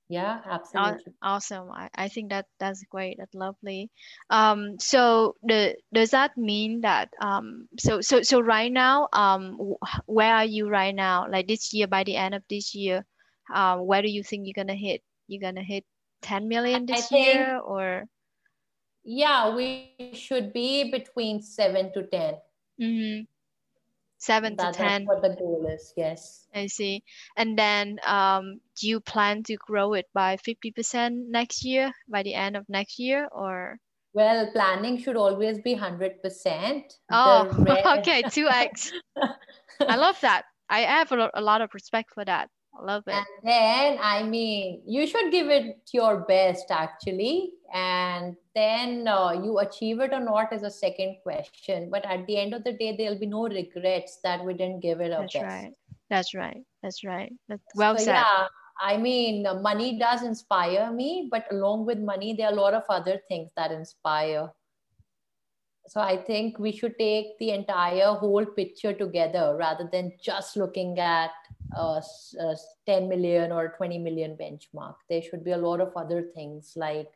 Yeah 0.10 0.40
absolutely. 0.46 1.14
Awesome. 1.22 1.70
I, 1.70 1.90
I 1.94 2.08
think 2.08 2.30
that 2.30 2.46
that's 2.60 2.84
great 2.90 3.18
that's 3.20 3.36
lovely. 3.36 3.92
Um 4.30 4.80
so 4.80 5.36
the 5.44 5.76
does 5.94 6.12
that 6.12 6.38
mean 6.38 6.82
that 6.82 7.10
um 7.22 7.68
so 7.78 8.00
so 8.02 8.22
so 8.22 8.40
right 8.40 8.72
now 8.72 9.10
um 9.12 9.76
where 10.06 10.34
are 10.36 10.46
you 10.46 10.70
right 10.70 10.96
now? 10.96 11.28
Like 11.30 11.48
this 11.48 11.74
year 11.74 11.88
by 11.88 12.04
the 12.04 12.16
end 12.16 12.36
of 12.36 12.44
this 12.50 12.74
year 12.74 13.06
um 13.54 13.86
where 13.86 14.02
do 14.02 14.10
you 14.10 14.24
think 14.24 14.48
you're 14.48 14.58
gonna 14.58 14.80
hit? 14.80 15.02
You're 15.28 15.42
gonna 15.42 15.64
hit 15.64 15.84
10 16.22 16.48
million 16.48 16.86
this 16.86 17.12
I 17.12 17.16
year 17.16 17.60
or? 17.60 18.06
Yeah 19.04 19.54
we 19.54 19.92
should 20.14 20.54
be 20.54 20.90
between 20.90 21.42
7 21.42 21.92
to 21.94 22.08
10 22.08 22.36
mm-hmm 22.80 23.24
seven 24.18 24.56
that, 24.56 24.74
to 24.74 24.78
ten. 24.78 25.06
That's 25.06 25.22
what 25.22 25.22
the 25.22 25.36
goal 25.38 25.66
is. 25.72 25.94
Yes. 25.96 26.48
I 26.54 26.68
see. 26.68 27.04
And 27.36 27.58
then, 27.58 28.00
um, 28.06 28.60
do 28.80 28.88
you 28.88 29.00
plan 29.00 29.44
to 29.44 29.56
grow 29.56 29.94
it 29.94 30.06
by 30.14 30.38
fifty 30.38 30.72
percent 30.72 31.30
next 31.30 31.64
year 31.64 31.92
by 32.10 32.24
the 32.24 32.34
end 32.34 32.58
of 32.58 32.66
next 32.70 33.00
year, 33.00 33.28
or? 33.32 33.78
Well, 34.14 34.50
planning 34.52 34.98
should 34.98 35.18
always 35.18 35.60
be 35.60 35.74
hundred 35.76 36.22
percent. 36.22 36.98
Oh, 37.12 37.48
okay, 38.00 38.24
two 38.24 38.48
x. 38.48 38.92
I 39.82 39.96
love 39.96 40.20
that. 40.22 40.44
I 40.70 40.82
have 40.82 41.12
a 41.12 41.42
lot 41.42 41.62
of 41.62 41.74
respect 41.74 42.14
for 42.14 42.26
that. 42.26 42.50
Love 42.82 43.04
it. 43.08 43.14
And 43.14 43.26
then, 43.44 43.98
I 44.02 44.24
mean, 44.24 44.82
you 44.86 45.08
should 45.08 45.32
give 45.32 45.48
it 45.48 45.90
your 45.94 46.20
best 46.22 46.66
actually. 46.70 47.54
And 47.74 48.36
then 48.56 49.08
uh, 49.08 49.32
you 49.32 49.60
achieve 49.60 50.00
it 50.00 50.14
or 50.14 50.20
not 50.20 50.54
is 50.54 50.64
a 50.64 50.72
second 50.72 51.18
question. 51.24 51.90
But 51.90 52.06
at 52.06 52.26
the 52.28 52.38
end 52.38 52.54
of 52.54 52.64
the 52.64 52.74
day, 52.74 52.96
there'll 52.96 53.20
be 53.20 53.26
no 53.26 53.48
regrets 53.48 54.20
that 54.24 54.44
we 54.44 54.54
didn't 54.54 54.80
give 54.80 55.02
it 55.02 55.12
our 55.12 55.22
That's 55.22 55.34
best. 55.34 55.46
right. 55.46 55.74
That's 56.10 56.34
right. 56.34 56.64
That's 56.82 57.04
right. 57.04 57.34
That's 57.50 57.64
well 57.76 57.98
so, 57.98 58.06
said. 58.06 58.14
Yeah, 58.14 58.48
I 58.80 58.98
mean, 58.98 59.46
money 59.62 59.98
does 59.98 60.24
inspire 60.24 60.92
me, 60.92 61.28
but 61.32 61.46
along 61.52 61.86
with 61.86 62.00
money, 62.00 62.34
there 62.34 62.48
are 62.48 62.54
a 62.54 62.56
lot 62.56 62.74
of 62.74 62.84
other 62.90 63.20
things 63.28 63.52
that 63.58 63.72
inspire. 63.72 64.50
So 65.88 66.02
I 66.02 66.18
think 66.18 66.60
we 66.60 66.72
should 66.72 66.98
take 67.00 67.38
the 67.40 67.52
entire 67.52 68.14
whole 68.14 68.46
picture 68.46 68.94
together 68.94 69.56
rather 69.58 69.90
than 69.92 70.12
just 70.22 70.58
looking 70.58 71.00
at 71.00 71.32
a, 71.76 72.02
a 72.40 72.56
10 72.86 73.10
million 73.10 73.52
or 73.52 73.74
20 73.78 73.98
million 74.00 74.38
benchmark. 74.38 74.96
There 75.10 75.22
should 75.22 75.44
be 75.44 75.52
a 75.52 75.58
lot 75.58 75.82
of 75.82 75.94
other 75.96 76.24
things 76.36 76.74
like 76.76 77.10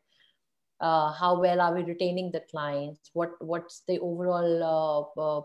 uh, 0.80 1.12
how 1.12 1.40
well 1.40 1.62
are 1.62 1.76
we 1.76 1.84
retaining 1.84 2.32
the 2.32 2.44
clients? 2.50 3.12
What 3.14 3.32
what's 3.40 3.84
the 3.88 4.00
overall 4.00 5.14
uh, 5.18 5.22
uh, 5.22 5.42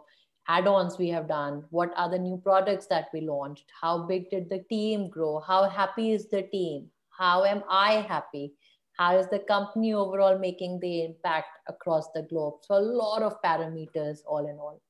add-ons 0.49 0.99
we 0.99 1.09
have 1.11 1.29
done? 1.29 1.65
What 1.71 1.93
are 1.97 2.11
the 2.11 2.19
new 2.19 2.39
products 2.39 2.87
that 2.87 3.09
we 3.13 3.21
launched? 3.21 3.71
How 3.81 4.07
big 4.07 4.31
did 4.31 4.49
the 4.49 4.65
team 4.71 5.11
grow? 5.11 5.41
How 5.41 5.69
happy 5.69 6.13
is 6.13 6.29
the 6.31 6.43
team? 6.43 6.89
How 7.11 7.45
am 7.45 7.63
I 7.69 8.07
happy? 8.09 8.55
How 8.99 9.19
is 9.19 9.29
the 9.29 9.41
company 9.41 9.93
overall 9.93 10.39
making 10.39 10.81
the 10.81 11.05
impact 11.05 11.49
across 11.69 12.11
the 12.13 12.23
globe? 12.23 12.55
So 12.63 12.77
a 12.77 12.81
lot 12.81 13.23
of 13.23 13.41
parameters 13.43 14.21
all 14.27 14.49
in 14.49 14.57
all 14.57 14.81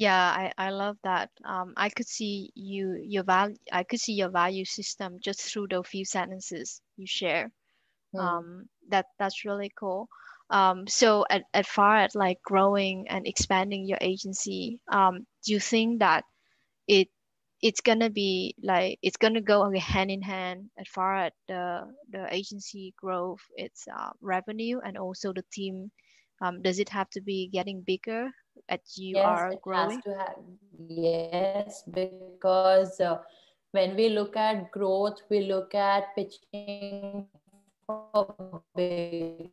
yeah 0.00 0.30
i 0.42 0.52
i 0.68 0.70
love 0.70 0.98
that. 1.04 1.30
Um 1.44 1.74
i 1.76 1.90
could 1.90 2.08
see 2.08 2.52
you 2.56 2.98
your 3.06 3.24
value 3.24 3.56
i 3.72 3.84
could 3.84 4.00
see 4.00 4.14
your 4.14 4.30
value 4.30 4.66
system 4.66 5.18
just 5.22 5.42
through 5.42 5.68
the 5.70 5.82
few 5.84 6.06
sentences 6.06 6.82
you 6.96 7.06
share. 7.06 7.52
Mm. 8.14 8.20
um 8.24 8.68
that 8.90 9.06
that's 9.18 9.44
really 9.44 9.72
cool. 9.78 10.08
Um 10.50 10.86
so 10.88 11.24
at, 11.30 11.44
at 11.54 11.66
far 11.66 11.96
as 11.98 12.14
like 12.14 12.40
growing 12.44 13.06
and 13.08 13.26
expanding 13.26 13.86
your 13.86 13.98
agency 14.00 14.80
um 14.92 15.26
do 15.44 15.52
you 15.54 15.60
think 15.60 16.00
that 16.00 16.24
it 16.88 17.08
it's 17.62 17.80
gonna 17.80 18.10
be 18.10 18.54
like 18.62 18.98
it's 19.02 19.16
gonna 19.18 19.40
go 19.42 19.70
hand 19.78 20.10
in 20.10 20.22
hand 20.22 20.70
as 20.78 20.88
far 20.88 21.16
as 21.26 21.32
the 21.48 21.82
the 22.10 22.26
agency 22.34 22.94
growth 22.98 23.40
its 23.56 23.86
uh, 23.88 24.10
revenue 24.20 24.80
and 24.84 24.98
also 24.98 25.32
the 25.32 25.44
team? 25.52 25.90
Um, 26.42 26.62
does 26.62 26.78
it 26.80 26.90
have 26.90 27.10
to 27.10 27.20
be 27.22 27.48
getting 27.52 27.82
bigger 27.82 28.30
as 28.68 28.98
you 28.98 29.16
yes, 29.16 29.26
are 29.26 29.54
growing? 29.62 30.02
Have, 30.06 30.36
yes, 30.88 31.82
because 31.90 33.00
uh, 33.00 33.18
when 33.72 33.96
we 33.96 34.08
look 34.10 34.36
at 34.36 34.70
growth, 34.70 35.20
we 35.28 35.40
look 35.40 35.74
at 35.74 36.14
pitching 36.14 37.26
for 37.86 38.62
big, 38.76 39.50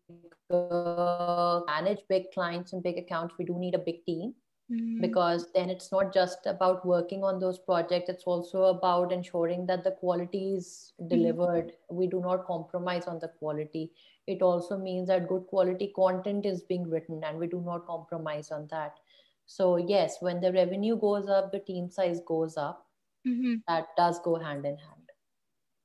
uh, 0.50 1.62
manage 1.68 2.00
big 2.10 2.32
clients 2.34 2.74
and 2.74 2.84
big 2.84 2.98
accounts. 2.98 3.36
We 3.38 3.46
do 3.46 3.58
need 3.58 3.76
a 3.76 3.80
big 3.80 4.06
team. 4.06 4.34
Mm-hmm. 4.70 5.00
Because 5.00 5.48
then 5.56 5.70
it's 5.70 5.94
not 5.94 6.14
just 6.14 6.40
about 6.46 6.86
working 6.86 7.24
on 7.24 7.40
those 7.40 7.58
projects, 7.58 8.10
it's 8.10 8.26
also 8.26 8.64
about 8.64 9.14
ensuring 9.14 9.66
that 9.68 9.86
the 9.86 9.92
quality 9.92 10.56
is 10.56 10.92
mm-hmm. 11.00 11.08
delivered. 11.08 11.68
Mm-hmm. 11.68 11.96
We 11.96 12.08
do 12.08 12.20
not 12.20 12.46
compromise 12.46 13.06
on 13.08 13.20
the 13.20 13.30
quality 13.30 13.92
it 14.28 14.42
also 14.42 14.78
means 14.78 15.08
that 15.08 15.28
good 15.28 15.48
quality 15.48 15.92
content 15.96 16.46
is 16.46 16.62
being 16.62 16.90
written 16.90 17.24
and 17.24 17.40
we 17.40 17.48
do 17.48 17.62
not 17.62 17.88
compromise 17.88 18.52
on 18.52 18.68
that. 18.70 19.00
So 19.46 19.78
yes 19.78 20.18
when 20.20 20.42
the 20.42 20.52
revenue 20.52 20.98
goes 20.98 21.30
up 21.30 21.52
the 21.52 21.60
team 21.60 21.90
size 21.90 22.20
goes 22.28 22.58
up. 22.58 22.84
Mm-hmm. 23.28 23.56
that 23.68 23.88
does 23.98 24.20
go 24.24 24.36
hand 24.36 24.66
in 24.66 24.78
hand. 24.78 25.10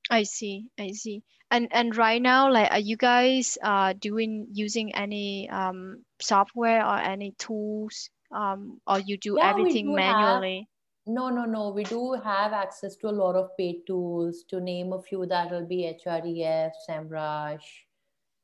I 0.09 0.23
see 0.23 0.67
i 0.79 0.91
see. 0.91 1.23
And 1.51 1.67
and 1.71 1.95
right 1.95 2.21
now 2.21 2.51
like 2.51 2.71
are 2.71 2.79
you 2.79 2.97
guys 2.97 3.57
uh 3.63 3.93
doing 3.93 4.47
using 4.51 4.93
any 4.95 5.49
um 5.49 6.03
software 6.19 6.85
or 6.85 6.97
any 6.97 7.31
tools? 7.37 8.09
Um 8.31 8.81
or 8.87 8.99
you 8.99 9.17
do 9.17 9.37
yeah, 9.37 9.49
everything 9.51 9.85
do 9.87 9.93
manually? 9.93 10.67
Have, 11.07 11.15
no 11.15 11.29
no 11.29 11.45
no. 11.45 11.69
We 11.69 11.83
do 11.83 12.13
have 12.13 12.53
access 12.53 12.95
to 12.97 13.07
a 13.09 13.17
lot 13.23 13.35
of 13.35 13.55
paid 13.57 13.85
tools 13.87 14.43
to 14.49 14.59
name 14.59 14.93
a 14.93 15.01
few. 15.01 15.25
That 15.25 15.51
will 15.51 15.65
be 15.65 15.81
href 16.05 16.71
semrush 16.89 17.67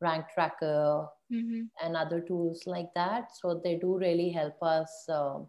rank 0.01 0.25
tracker 0.33 1.07
mm-hmm. 1.31 1.63
and 1.83 1.95
other 1.95 2.21
tools 2.21 2.63
like 2.65 2.89
that 2.95 3.29
so 3.39 3.59
they 3.63 3.75
do 3.75 3.97
really 3.97 4.29
help 4.29 4.55
us 4.62 5.05
uh, 5.09 5.39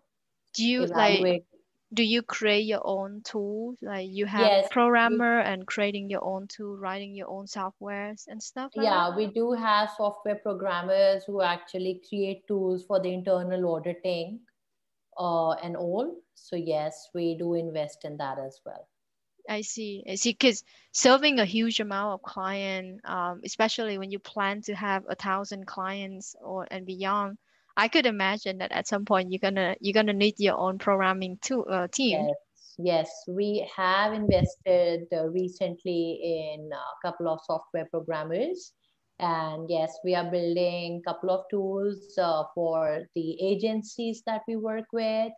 do 0.54 0.66
you 0.66 0.82
evaluate. 0.82 1.32
like 1.32 1.44
do 1.92 2.04
you 2.04 2.22
create 2.22 2.66
your 2.66 2.82
own 2.84 3.20
tools 3.24 3.76
like 3.82 4.08
you 4.08 4.24
have 4.26 4.46
yes, 4.46 4.68
programmer 4.70 5.38
we, 5.38 5.44
and 5.44 5.66
creating 5.66 6.08
your 6.08 6.24
own 6.24 6.46
tool 6.46 6.76
writing 6.76 7.14
your 7.14 7.28
own 7.28 7.46
softwares 7.46 8.24
and 8.28 8.42
stuff 8.42 8.70
like 8.76 8.84
yeah 8.84 9.08
that? 9.10 9.16
we 9.16 9.26
do 9.26 9.52
have 9.52 9.90
software 9.96 10.36
programmers 10.36 11.24
who 11.24 11.42
actually 11.42 12.00
create 12.08 12.46
tools 12.46 12.84
for 12.86 13.00
the 13.00 13.12
internal 13.12 13.74
auditing 13.74 14.38
uh, 15.18 15.50
and 15.62 15.76
all 15.76 16.22
so 16.34 16.56
yes 16.56 17.08
we 17.14 17.36
do 17.36 17.54
invest 17.54 18.04
in 18.04 18.16
that 18.16 18.38
as 18.38 18.60
well 18.64 18.86
I 19.50 19.62
see. 19.62 20.04
I 20.08 20.14
see. 20.14 20.30
Because 20.30 20.62
serving 20.92 21.40
a 21.40 21.44
huge 21.44 21.80
amount 21.80 22.14
of 22.14 22.22
client, 22.22 23.00
um, 23.04 23.40
especially 23.44 23.98
when 23.98 24.12
you 24.12 24.20
plan 24.20 24.62
to 24.62 24.74
have 24.74 25.02
a 25.08 25.16
thousand 25.16 25.66
clients 25.66 26.36
or 26.40 26.68
and 26.70 26.86
beyond, 26.86 27.36
I 27.76 27.88
could 27.88 28.06
imagine 28.06 28.58
that 28.58 28.70
at 28.70 28.86
some 28.86 29.04
point 29.04 29.32
you're 29.32 29.40
gonna 29.42 29.74
you're 29.80 29.92
gonna 29.92 30.12
need 30.12 30.36
your 30.38 30.56
own 30.56 30.78
programming 30.78 31.38
to, 31.42 31.64
uh, 31.64 31.88
team. 31.88 32.28
Yes. 32.28 32.36
Yes, 32.82 33.10
we 33.28 33.68
have 33.76 34.14
invested 34.14 35.02
uh, 35.12 35.28
recently 35.28 36.18
in 36.22 36.70
a 36.72 37.06
couple 37.06 37.28
of 37.28 37.40
software 37.44 37.86
programmers. 37.90 38.72
And 39.18 39.68
yes, 39.68 39.98
we 40.02 40.14
are 40.14 40.30
building 40.30 41.02
a 41.02 41.12
couple 41.12 41.28
of 41.30 41.44
tools 41.50 42.16
uh, 42.16 42.44
for 42.54 43.02
the 43.14 43.36
agencies 43.42 44.22
that 44.24 44.42
we 44.48 44.56
work 44.56 44.86
with 44.94 45.32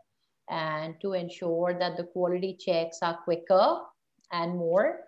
and 0.48 0.94
to 1.01 1.14
ensure 1.14 1.77
that 1.81 1.96
the 1.96 2.05
quality 2.05 2.57
checks 2.61 2.98
are 3.03 3.18
quicker 3.25 3.81
and 4.33 4.57
more 4.57 5.01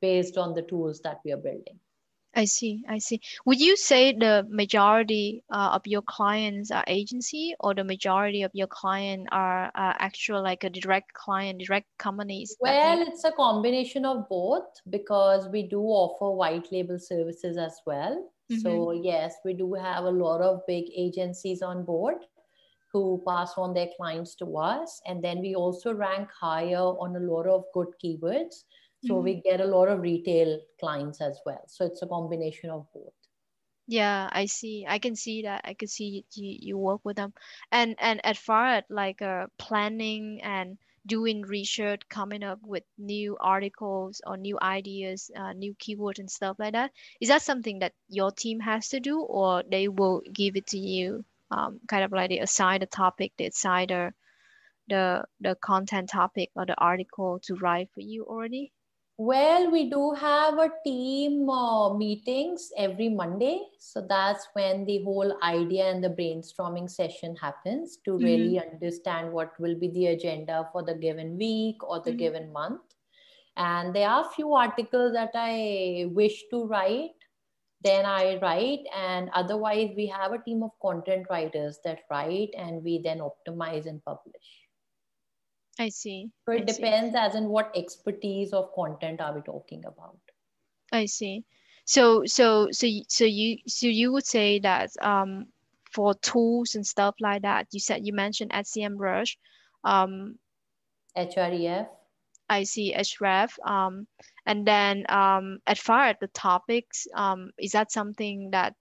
based 0.00 0.36
on 0.38 0.54
the 0.54 0.62
tools 0.62 1.00
that 1.00 1.20
we 1.24 1.32
are 1.32 1.36
building. 1.38 1.78
I 2.36 2.46
see. 2.46 2.82
I 2.88 2.98
see. 2.98 3.20
Would 3.46 3.60
you 3.60 3.76
say 3.76 4.12
the 4.12 4.46
majority 4.48 5.44
uh, 5.50 5.70
of 5.72 5.86
your 5.86 6.02
clients 6.02 6.70
are 6.70 6.84
agency, 6.86 7.54
or 7.60 7.74
the 7.74 7.84
majority 7.84 8.42
of 8.42 8.50
your 8.54 8.66
client 8.66 9.28
are 9.30 9.66
uh, 9.66 9.94
actual 9.98 10.42
like 10.42 10.64
a 10.64 10.70
direct 10.70 11.12
client, 11.12 11.62
direct 11.64 11.86
companies? 11.98 12.56
Well, 12.60 13.02
it's 13.06 13.24
a 13.24 13.32
combination 13.32 14.04
of 14.04 14.28
both 14.28 14.64
because 14.90 15.48
we 15.48 15.62
do 15.62 15.80
offer 15.82 16.30
white 16.34 16.72
label 16.72 16.98
services 16.98 17.56
as 17.56 17.80
well. 17.86 18.30
Mm-hmm. 18.50 18.60
So 18.60 18.90
yes, 18.90 19.36
we 19.44 19.54
do 19.54 19.74
have 19.74 20.04
a 20.04 20.10
lot 20.10 20.40
of 20.40 20.66
big 20.66 20.84
agencies 20.94 21.62
on 21.62 21.84
board, 21.84 22.16
who 22.94 23.20
pass 23.26 23.54
on 23.58 23.74
their 23.74 23.88
clients 23.96 24.36
to 24.36 24.56
us. 24.56 25.02
And 25.04 25.22
then 25.22 25.40
we 25.40 25.56
also 25.56 25.92
rank 25.92 26.30
higher 26.30 26.78
on 26.78 27.16
a 27.16 27.18
lot 27.18 27.46
of 27.48 27.64
good 27.74 27.88
keywords. 28.02 28.62
So 29.04 29.14
mm-hmm. 29.14 29.24
we 29.24 29.42
get 29.44 29.60
a 29.60 29.66
lot 29.66 29.88
of 29.88 30.00
retail 30.00 30.60
clients 30.78 31.20
as 31.20 31.40
well. 31.44 31.62
So 31.66 31.84
it's 31.84 32.02
a 32.02 32.06
combination 32.06 32.70
of 32.70 32.86
both. 32.94 33.12
Yeah, 33.88 34.30
I 34.32 34.46
see. 34.46 34.86
I 34.88 35.00
can 35.00 35.16
see 35.16 35.42
that. 35.42 35.62
I 35.64 35.74
can 35.74 35.88
see 35.88 36.24
you, 36.34 36.56
you 36.60 36.78
work 36.78 37.00
with 37.04 37.16
them. 37.16 37.34
And 37.70 37.96
and 37.98 38.24
as 38.24 38.38
far 38.38 38.66
as 38.66 38.84
like 38.88 39.20
uh, 39.20 39.48
planning 39.58 40.40
and 40.42 40.78
doing 41.04 41.42
research, 41.42 42.00
coming 42.08 42.44
up 42.44 42.60
with 42.62 42.84
new 42.96 43.36
articles 43.40 44.22
or 44.26 44.36
new 44.36 44.56
ideas, 44.62 45.30
uh, 45.36 45.52
new 45.52 45.74
keywords 45.74 46.20
and 46.20 46.30
stuff 46.30 46.56
like 46.58 46.72
that, 46.72 46.92
is 47.20 47.28
that 47.28 47.42
something 47.42 47.80
that 47.80 47.92
your 48.08 48.30
team 48.30 48.60
has 48.60 48.88
to 48.90 49.00
do 49.00 49.20
or 49.20 49.64
they 49.68 49.88
will 49.88 50.22
give 50.32 50.56
it 50.56 50.68
to 50.68 50.78
you? 50.78 51.24
Um, 51.50 51.80
kind 51.88 52.04
of 52.04 52.12
like 52.12 52.30
they 52.30 52.38
assign 52.40 52.82
a 52.82 52.86
topic, 52.86 53.32
they 53.38 53.46
assign 53.46 53.90
a, 53.90 54.12
the 54.88 55.24
the 55.40 55.56
content 55.62 56.10
topic 56.10 56.50
or 56.54 56.66
the 56.66 56.78
article 56.78 57.40
to 57.44 57.54
write 57.56 57.88
for 57.94 58.00
you 58.00 58.24
already? 58.24 58.72
Well, 59.16 59.70
we 59.70 59.88
do 59.90 60.10
have 60.10 60.58
a 60.58 60.70
team 60.84 61.48
uh, 61.48 61.94
meetings 61.94 62.70
every 62.76 63.08
Monday. 63.08 63.60
So 63.78 64.04
that's 64.08 64.48
when 64.54 64.84
the 64.86 65.04
whole 65.04 65.38
idea 65.40 65.84
and 65.84 66.02
the 66.02 66.10
brainstorming 66.10 66.90
session 66.90 67.36
happens 67.36 67.98
to 68.04 68.12
mm-hmm. 68.12 68.24
really 68.24 68.60
understand 68.60 69.32
what 69.32 69.52
will 69.60 69.78
be 69.78 69.88
the 69.90 70.06
agenda 70.06 70.68
for 70.72 70.82
the 70.82 70.94
given 70.94 71.38
week 71.38 71.76
or 71.84 72.00
the 72.00 72.10
mm-hmm. 72.10 72.18
given 72.18 72.52
month. 72.52 72.82
And 73.56 73.94
there 73.94 74.08
are 74.08 74.26
a 74.26 74.30
few 74.30 74.52
articles 74.52 75.12
that 75.12 75.30
I 75.34 76.06
wish 76.10 76.42
to 76.50 76.64
write. 76.64 77.14
Then 77.84 78.06
I 78.06 78.38
write, 78.40 78.80
and 78.96 79.30
otherwise, 79.34 79.90
we 79.94 80.06
have 80.06 80.32
a 80.32 80.38
team 80.38 80.62
of 80.62 80.70
content 80.80 81.26
writers 81.28 81.78
that 81.84 82.00
write 82.10 82.50
and 82.56 82.82
we 82.82 83.02
then 83.04 83.20
optimize 83.20 83.86
and 83.86 84.02
publish. 84.04 84.64
I 85.78 85.90
see. 85.90 86.30
So 86.46 86.52
it 86.52 86.62
I 86.62 86.72
depends 86.72 87.12
see. 87.12 87.18
as 87.18 87.34
in 87.34 87.48
what 87.48 87.70
expertise 87.76 88.52
of 88.54 88.74
content 88.74 89.20
are 89.20 89.34
we 89.34 89.42
talking 89.42 89.84
about. 89.84 90.18
I 90.92 91.06
see. 91.06 91.44
So 91.84 92.24
so 92.24 92.68
so 92.70 92.88
so 93.08 93.24
you 93.24 93.58
so 93.66 93.86
you 93.86 94.12
would 94.12 94.26
say 94.26 94.60
that 94.60 94.90
um 95.02 95.46
for 95.92 96.14
tools 96.14 96.74
and 96.74 96.86
stuff 96.86 97.14
like 97.20 97.42
that, 97.42 97.68
you 97.72 97.80
said 97.80 98.06
you 98.06 98.12
mentioned 98.12 98.50
SEMrush, 98.50 99.36
um, 99.84 100.38
HREF. 101.16 101.86
I 102.48 102.64
see 102.64 102.94
Href. 102.94 103.50
Um, 103.64 104.06
and 104.46 104.66
then 104.66 105.04
um, 105.08 105.58
as 105.66 105.78
far 105.78 106.06
as 106.06 106.16
the 106.20 106.28
topics, 106.28 107.06
um, 107.14 107.50
is 107.58 107.72
that 107.72 107.92
something 107.92 108.50
that 108.52 108.74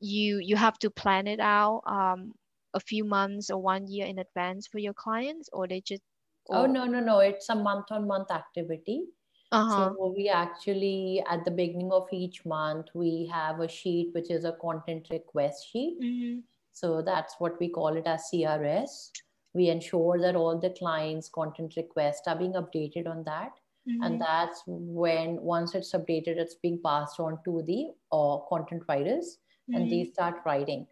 you 0.00 0.38
you 0.38 0.56
have 0.56 0.78
to 0.78 0.90
plan 0.90 1.26
it 1.26 1.40
out? 1.40 1.82
Um, 1.86 2.32
a 2.76 2.80
few 2.80 3.04
months 3.04 3.50
or 3.50 3.60
one 3.60 3.88
year 3.88 4.06
in 4.06 4.18
advance 4.18 4.66
for 4.66 4.78
your 4.78 4.92
clients 4.92 5.48
or 5.52 5.66
they 5.66 5.80
just 5.80 6.02
oh, 6.50 6.60
or... 6.60 6.62
oh 6.62 6.66
no 6.66 6.84
no 6.84 7.00
no 7.00 7.18
it's 7.18 7.48
a 7.48 7.54
month 7.54 7.86
on 7.90 8.06
month 8.06 8.30
activity 8.30 9.02
uh-huh. 9.50 9.94
so 9.96 10.14
we 10.16 10.28
actually 10.28 11.22
at 11.28 11.44
the 11.44 11.50
beginning 11.50 11.90
of 11.90 12.06
each 12.12 12.44
month 12.44 12.86
we 12.94 13.28
have 13.32 13.60
a 13.60 13.68
sheet 13.68 14.10
which 14.12 14.30
is 14.30 14.44
a 14.44 14.56
content 14.60 15.06
request 15.10 15.68
sheet 15.72 15.98
mm-hmm. 16.02 16.38
so 16.72 17.02
that's 17.02 17.36
what 17.38 17.58
we 17.58 17.68
call 17.68 17.96
it 17.96 18.06
as 18.06 18.28
crs 18.32 19.10
we 19.54 19.70
ensure 19.70 20.20
that 20.20 20.36
all 20.36 20.58
the 20.58 20.74
clients 20.78 21.30
content 21.30 21.72
requests 21.76 22.28
are 22.28 22.36
being 22.36 22.52
updated 22.52 23.08
on 23.08 23.24
that 23.24 23.52
mm-hmm. 23.88 24.02
and 24.02 24.20
that's 24.20 24.62
when 24.66 25.36
once 25.40 25.74
it's 25.74 25.92
updated 25.92 26.36
it's 26.36 26.56
being 26.56 26.80
passed 26.84 27.20
on 27.20 27.38
to 27.44 27.62
the 27.66 27.88
uh, 28.12 28.38
content 28.48 28.82
writers 28.88 29.38
mm-hmm. 29.70 29.80
and 29.80 29.90
they 29.90 30.02
mm-hmm. 30.02 30.12
start 30.12 30.36
writing 30.44 30.86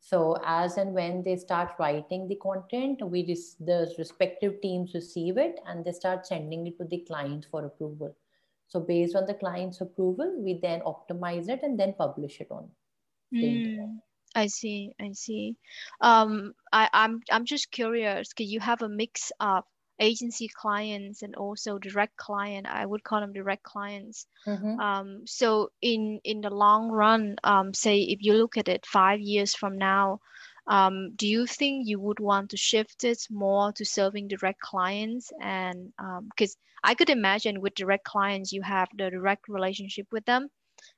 so 0.00 0.38
as 0.44 0.78
and 0.78 0.94
when 0.94 1.22
they 1.22 1.36
start 1.36 1.72
writing 1.78 2.26
the 2.26 2.36
content, 2.36 3.02
we 3.06 3.26
res- 3.26 3.56
the 3.60 3.94
respective 3.98 4.60
teams 4.62 4.94
receive 4.94 5.36
it 5.36 5.60
and 5.66 5.84
they 5.84 5.92
start 5.92 6.26
sending 6.26 6.66
it 6.66 6.78
to 6.78 6.84
the 6.84 7.04
client 7.06 7.46
for 7.50 7.66
approval. 7.66 8.16
So 8.68 8.80
based 8.80 9.14
on 9.14 9.26
the 9.26 9.34
client's 9.34 9.80
approval, 9.80 10.34
we 10.42 10.58
then 10.60 10.80
optimize 10.80 11.48
it 11.48 11.60
and 11.62 11.78
then 11.78 11.94
publish 11.98 12.40
it 12.40 12.48
on. 12.50 12.70
Mm, 13.34 13.98
I 14.34 14.46
see. 14.46 14.94
I 14.98 15.12
see. 15.12 15.56
Um, 16.00 16.54
I, 16.72 16.88
I'm 16.92 17.20
I'm 17.30 17.44
just 17.44 17.70
curious. 17.70 18.32
Can 18.32 18.46
you 18.46 18.60
have 18.60 18.82
a 18.82 18.88
mix 18.88 19.30
of 19.38 19.64
agency 20.00 20.48
clients 20.48 21.22
and 21.22 21.34
also 21.36 21.78
direct 21.78 22.16
client 22.16 22.66
i 22.66 22.84
would 22.84 23.04
call 23.04 23.20
them 23.20 23.32
direct 23.32 23.62
clients 23.62 24.26
mm-hmm. 24.46 24.80
um, 24.80 25.22
so 25.26 25.70
in 25.82 26.20
in 26.24 26.40
the 26.40 26.50
long 26.50 26.90
run 26.90 27.36
um, 27.44 27.72
say 27.74 28.00
if 28.00 28.18
you 28.22 28.34
look 28.34 28.56
at 28.56 28.68
it 28.68 28.84
five 28.86 29.20
years 29.20 29.54
from 29.54 29.78
now 29.78 30.20
um, 30.66 31.12
do 31.16 31.26
you 31.26 31.46
think 31.46 31.86
you 31.86 31.98
would 31.98 32.20
want 32.20 32.50
to 32.50 32.56
shift 32.56 33.04
it 33.04 33.26
more 33.30 33.72
to 33.72 33.84
serving 33.84 34.28
direct 34.28 34.60
clients 34.60 35.30
and 35.40 35.92
because 36.30 36.54
um, 36.54 36.60
i 36.84 36.94
could 36.94 37.10
imagine 37.10 37.60
with 37.60 37.74
direct 37.74 38.04
clients 38.04 38.52
you 38.52 38.62
have 38.62 38.88
the 38.96 39.10
direct 39.10 39.48
relationship 39.48 40.06
with 40.12 40.24
them 40.24 40.48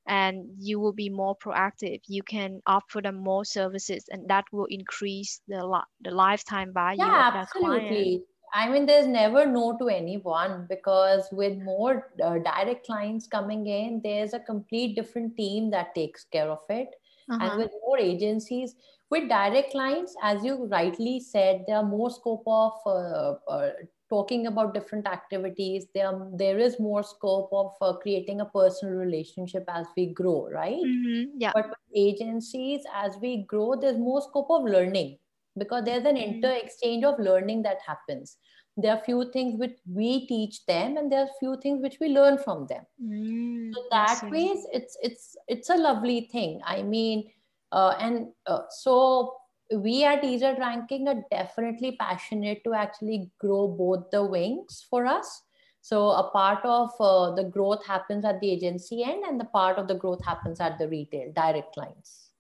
and 0.07 0.47
you 0.59 0.79
will 0.79 0.93
be 0.93 1.09
more 1.09 1.37
proactive 1.37 2.01
you 2.07 2.23
can 2.23 2.61
offer 2.67 3.01
them 3.01 3.17
more 3.17 3.45
services 3.45 4.05
and 4.11 4.29
that 4.29 4.45
will 4.53 4.67
increase 4.67 5.41
the, 5.49 5.83
the 6.03 6.11
lifetime 6.11 6.73
value 6.73 7.03
yeah, 7.03 7.29
of 7.29 7.35
that 7.35 7.49
absolutely. 7.55 7.89
client 7.89 8.23
I 8.55 8.69
mean, 8.69 8.85
there's 8.85 9.07
never 9.07 9.47
no 9.47 9.79
to 9.79 9.89
anyone 9.89 10.67
because 10.69 11.27
with 11.33 11.59
more 11.59 12.11
uh, 12.23 12.39
direct 12.39 12.87
clients 12.87 13.27
coming 13.27 13.67
in, 13.67 14.01
there's 14.05 14.35
a 14.35 14.41
complete 14.41 14.95
different 14.95 15.37
team 15.37 15.71
that 15.71 15.95
takes 15.95 16.25
care 16.25 16.51
of 16.51 16.61
it. 16.69 16.89
Uh-huh. 17.31 17.39
And 17.41 17.59
with 17.59 17.71
more 17.87 17.99
agencies, 17.99 18.75
with 19.11 19.29
direct 19.29 19.71
clients, 19.71 20.15
as 20.23 20.45
you 20.45 20.67
rightly 20.67 21.21
said, 21.21 21.65
there 21.67 21.77
are 21.77 21.83
more 21.83 22.11
scope 22.11 22.43
of 22.47 22.73
uh, 22.85 23.35
uh, 23.49 23.71
talking 24.11 24.47
about 24.47 24.75
different 24.75 25.07
activities. 25.07 25.87
There, 25.95 26.13
there 26.35 26.59
is 26.59 26.79
more 26.79 27.03
scope 27.03 27.49
of 27.53 27.73
uh, 27.81 27.95
creating 27.99 28.43
a 28.43 28.47
personal 28.47 28.95
relationship 28.95 29.65
as 29.69 29.87
we 29.97 30.07
grow, 30.13 30.49
right? 30.51 30.77
Mm-hmm. 30.77 31.39
Yeah. 31.39 31.53
But 31.55 31.69
with 31.69 31.79
agencies, 31.95 32.83
as 32.95 33.17
we 33.23 33.45
grow, 33.45 33.77
there's 33.81 33.99
more 33.99 34.21
scope 34.21 34.51
of 34.51 34.65
learning 34.65 35.19
because 35.59 35.85
there's 35.85 36.05
an 36.05 36.17
mm-hmm. 36.17 36.35
inter 36.35 36.53
exchange 36.53 37.05
of 37.05 37.19
learning 37.19 37.63
that 37.63 37.79
happens. 37.87 38.37
There 38.77 38.93
are 38.93 39.05
few 39.05 39.31
things 39.33 39.59
which 39.59 39.79
we 39.87 40.27
teach 40.27 40.65
them 40.67 40.97
and 40.97 41.13
there 41.13 41.21
are 41.21 41.29
few 41.39 41.59
things 41.61 41.83
which 41.83 41.99
we 42.01 42.09
learn 42.09 42.39
from 42.39 42.67
them. 42.67 42.85
Mm, 43.03 43.75
so 43.75 43.83
that 43.91 44.31
way 44.31 44.51
it's 44.73 44.97
it's 45.03 45.37
it's 45.47 45.69
a 45.69 45.77
lovely 45.77 46.29
thing. 46.33 46.61
I 46.65 46.83
mean 46.83 47.31
uh, 47.71 47.95
and 48.01 48.29
uh, 48.47 48.63
so 48.71 49.35
we 49.75 50.05
at 50.05 50.25
EZ 50.25 50.43
ranking 50.59 51.09
are 51.09 51.23
definitely 51.31 51.97
passionate 52.01 52.65
to 52.65 52.73
actually 52.73 53.31
grow 53.39 53.69
both 53.69 54.11
the 54.11 54.25
wings 54.25 54.87
for 54.89 55.07
us. 55.07 55.43
So 55.83 56.11
a 56.11 56.31
part 56.31 56.65
of 56.65 56.91
uh, 57.01 57.35
the 57.35 57.45
growth 57.45 57.85
happens 57.85 58.25
at 58.25 58.41
the 58.41 58.51
agency 58.51 59.03
end 59.03 59.25
and 59.25 59.39
the 59.39 59.47
part 59.47 59.79
of 59.79 59.89
the 59.89 59.97
growth 59.97 60.25
happens 60.25 60.61
at 60.61 60.79
the 60.79 60.89
retail 60.89 61.33
direct 61.35 61.75
clients 61.75 62.32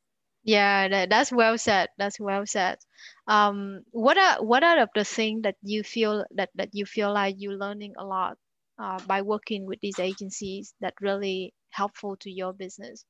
yeah, 0.45 0.89
that, 0.89 1.11
that's 1.11 1.33
well 1.33 1.57
said. 1.57 1.89
That's 1.99 2.19
well 2.19 2.47
said. 2.47 2.79
Um, 3.27 3.83
what 3.91 4.19
are 4.19 4.43
what 4.43 4.65
are 4.65 4.89
the 4.95 5.05
things 5.05 5.43
that 5.43 5.57
you 5.63 5.83
feel 5.83 6.25
that 6.35 6.51
that 6.57 6.71
you 6.73 6.85
feel 6.87 7.13
like 7.13 7.37
you're 7.39 7.57
learning 7.57 7.95
a 7.97 8.05
lot 8.05 8.37
uh, 8.79 8.99
by 9.07 9.23
working 9.23 9.67
with 9.67 9.81
these 9.81 9.99
agencies 9.99 10.75
that 10.81 10.95
really 11.01 11.55
helpful 11.71 12.17
to 12.17 12.31
your 12.31 12.53
business? 12.53 13.05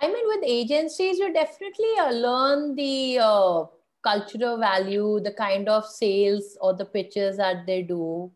I 0.00 0.06
mean, 0.06 0.24
with 0.28 0.44
agencies, 0.44 1.18
you 1.18 1.32
definitely 1.32 1.92
uh, 1.98 2.12
learn 2.12 2.74
the 2.76 3.18
uh, 3.20 3.64
cultural 4.02 4.58
value, 4.58 5.20
the 5.20 5.32
kind 5.32 5.68
of 5.68 5.86
sales 5.86 6.56
or 6.60 6.74
the 6.74 6.84
pitches 6.84 7.38
that 7.38 7.66
they 7.66 7.82
do. 7.82 8.30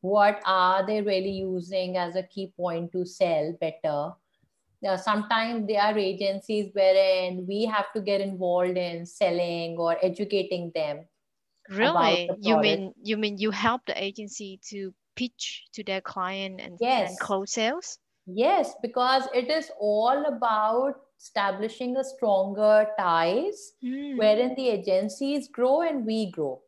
What 0.00 0.42
are 0.44 0.86
they 0.86 1.00
really 1.00 1.30
using 1.30 1.96
as 1.96 2.16
a 2.16 2.22
key 2.22 2.52
point 2.56 2.92
to 2.92 3.06
sell 3.06 3.56
better? 3.60 4.12
Uh, 4.86 4.96
sometimes 4.96 5.66
there 5.66 5.80
are 5.80 5.96
agencies 5.96 6.70
wherein 6.72 7.46
we 7.46 7.64
have 7.64 7.86
to 7.94 8.00
get 8.00 8.20
involved 8.20 8.76
in 8.76 9.06
selling 9.06 9.76
or 9.78 9.96
educating 10.02 10.70
them 10.74 11.06
really? 11.70 12.28
the 12.28 12.36
you 12.40 12.58
mean 12.58 12.92
you 13.02 13.16
mean 13.16 13.38
you 13.38 13.50
help 13.50 13.82
the 13.86 14.02
agency 14.02 14.60
to 14.70 14.94
pitch 15.14 15.64
to 15.72 15.82
their 15.82 16.00
client 16.00 16.60
and, 16.60 16.76
yes. 16.80 17.10
and 17.10 17.18
close 17.18 17.52
sales? 17.52 17.98
Yes 18.26 18.74
because 18.82 19.28
it 19.34 19.50
is 19.50 19.70
all 19.80 20.24
about 20.26 20.94
establishing 21.18 21.96
a 21.96 22.04
stronger 22.04 22.86
ties 22.98 23.72
mm. 23.82 24.18
wherein 24.18 24.54
the 24.56 24.68
agencies 24.68 25.48
grow 25.48 25.82
and 25.82 26.04
we 26.04 26.30
grow. 26.30 26.60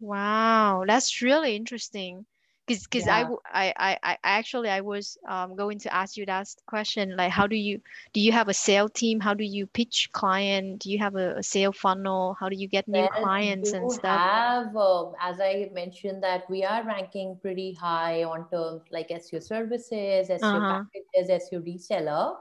Wow 0.00 0.84
that's 0.86 1.22
really 1.22 1.56
interesting 1.56 2.26
because 2.66 2.82
because 2.84 3.06
yeah. 3.06 3.28
I, 3.52 3.72
I 3.76 3.98
i 4.02 4.16
actually 4.24 4.68
i 4.68 4.80
was 4.80 5.16
um, 5.28 5.56
going 5.56 5.78
to 5.80 5.94
ask 5.94 6.16
you 6.16 6.26
that 6.26 6.48
question 6.66 7.16
like 7.16 7.30
how 7.30 7.46
do 7.46 7.56
you 7.56 7.80
do 8.12 8.20
you 8.20 8.32
have 8.32 8.48
a 8.48 8.54
sale 8.54 8.88
team? 8.88 9.20
How 9.20 9.34
do 9.34 9.44
you 9.44 9.66
pitch 9.66 10.10
client? 10.12 10.80
Do 10.80 10.90
you 10.90 10.98
have 10.98 11.14
a, 11.16 11.36
a 11.36 11.42
sale 11.42 11.72
funnel? 11.72 12.36
How 12.38 12.48
do 12.48 12.56
you 12.56 12.68
get 12.68 12.88
new 12.88 13.00
yes, 13.00 13.10
clients 13.16 13.72
and 13.72 13.90
stuff? 13.92 14.20
have 14.20 14.76
um, 14.76 15.12
as 15.20 15.40
i 15.40 15.70
mentioned 15.72 16.22
that 16.22 16.48
we 16.50 16.64
are 16.64 16.84
ranking 16.84 17.38
pretty 17.40 17.72
high 17.72 18.24
on 18.24 18.48
terms 18.50 18.82
like 18.90 19.08
seo 19.08 19.42
services 19.42 20.28
seo 20.28 20.42
uh-huh. 20.42 20.84
packages 20.84 21.48
seo 21.48 21.60
reseller. 21.70 22.36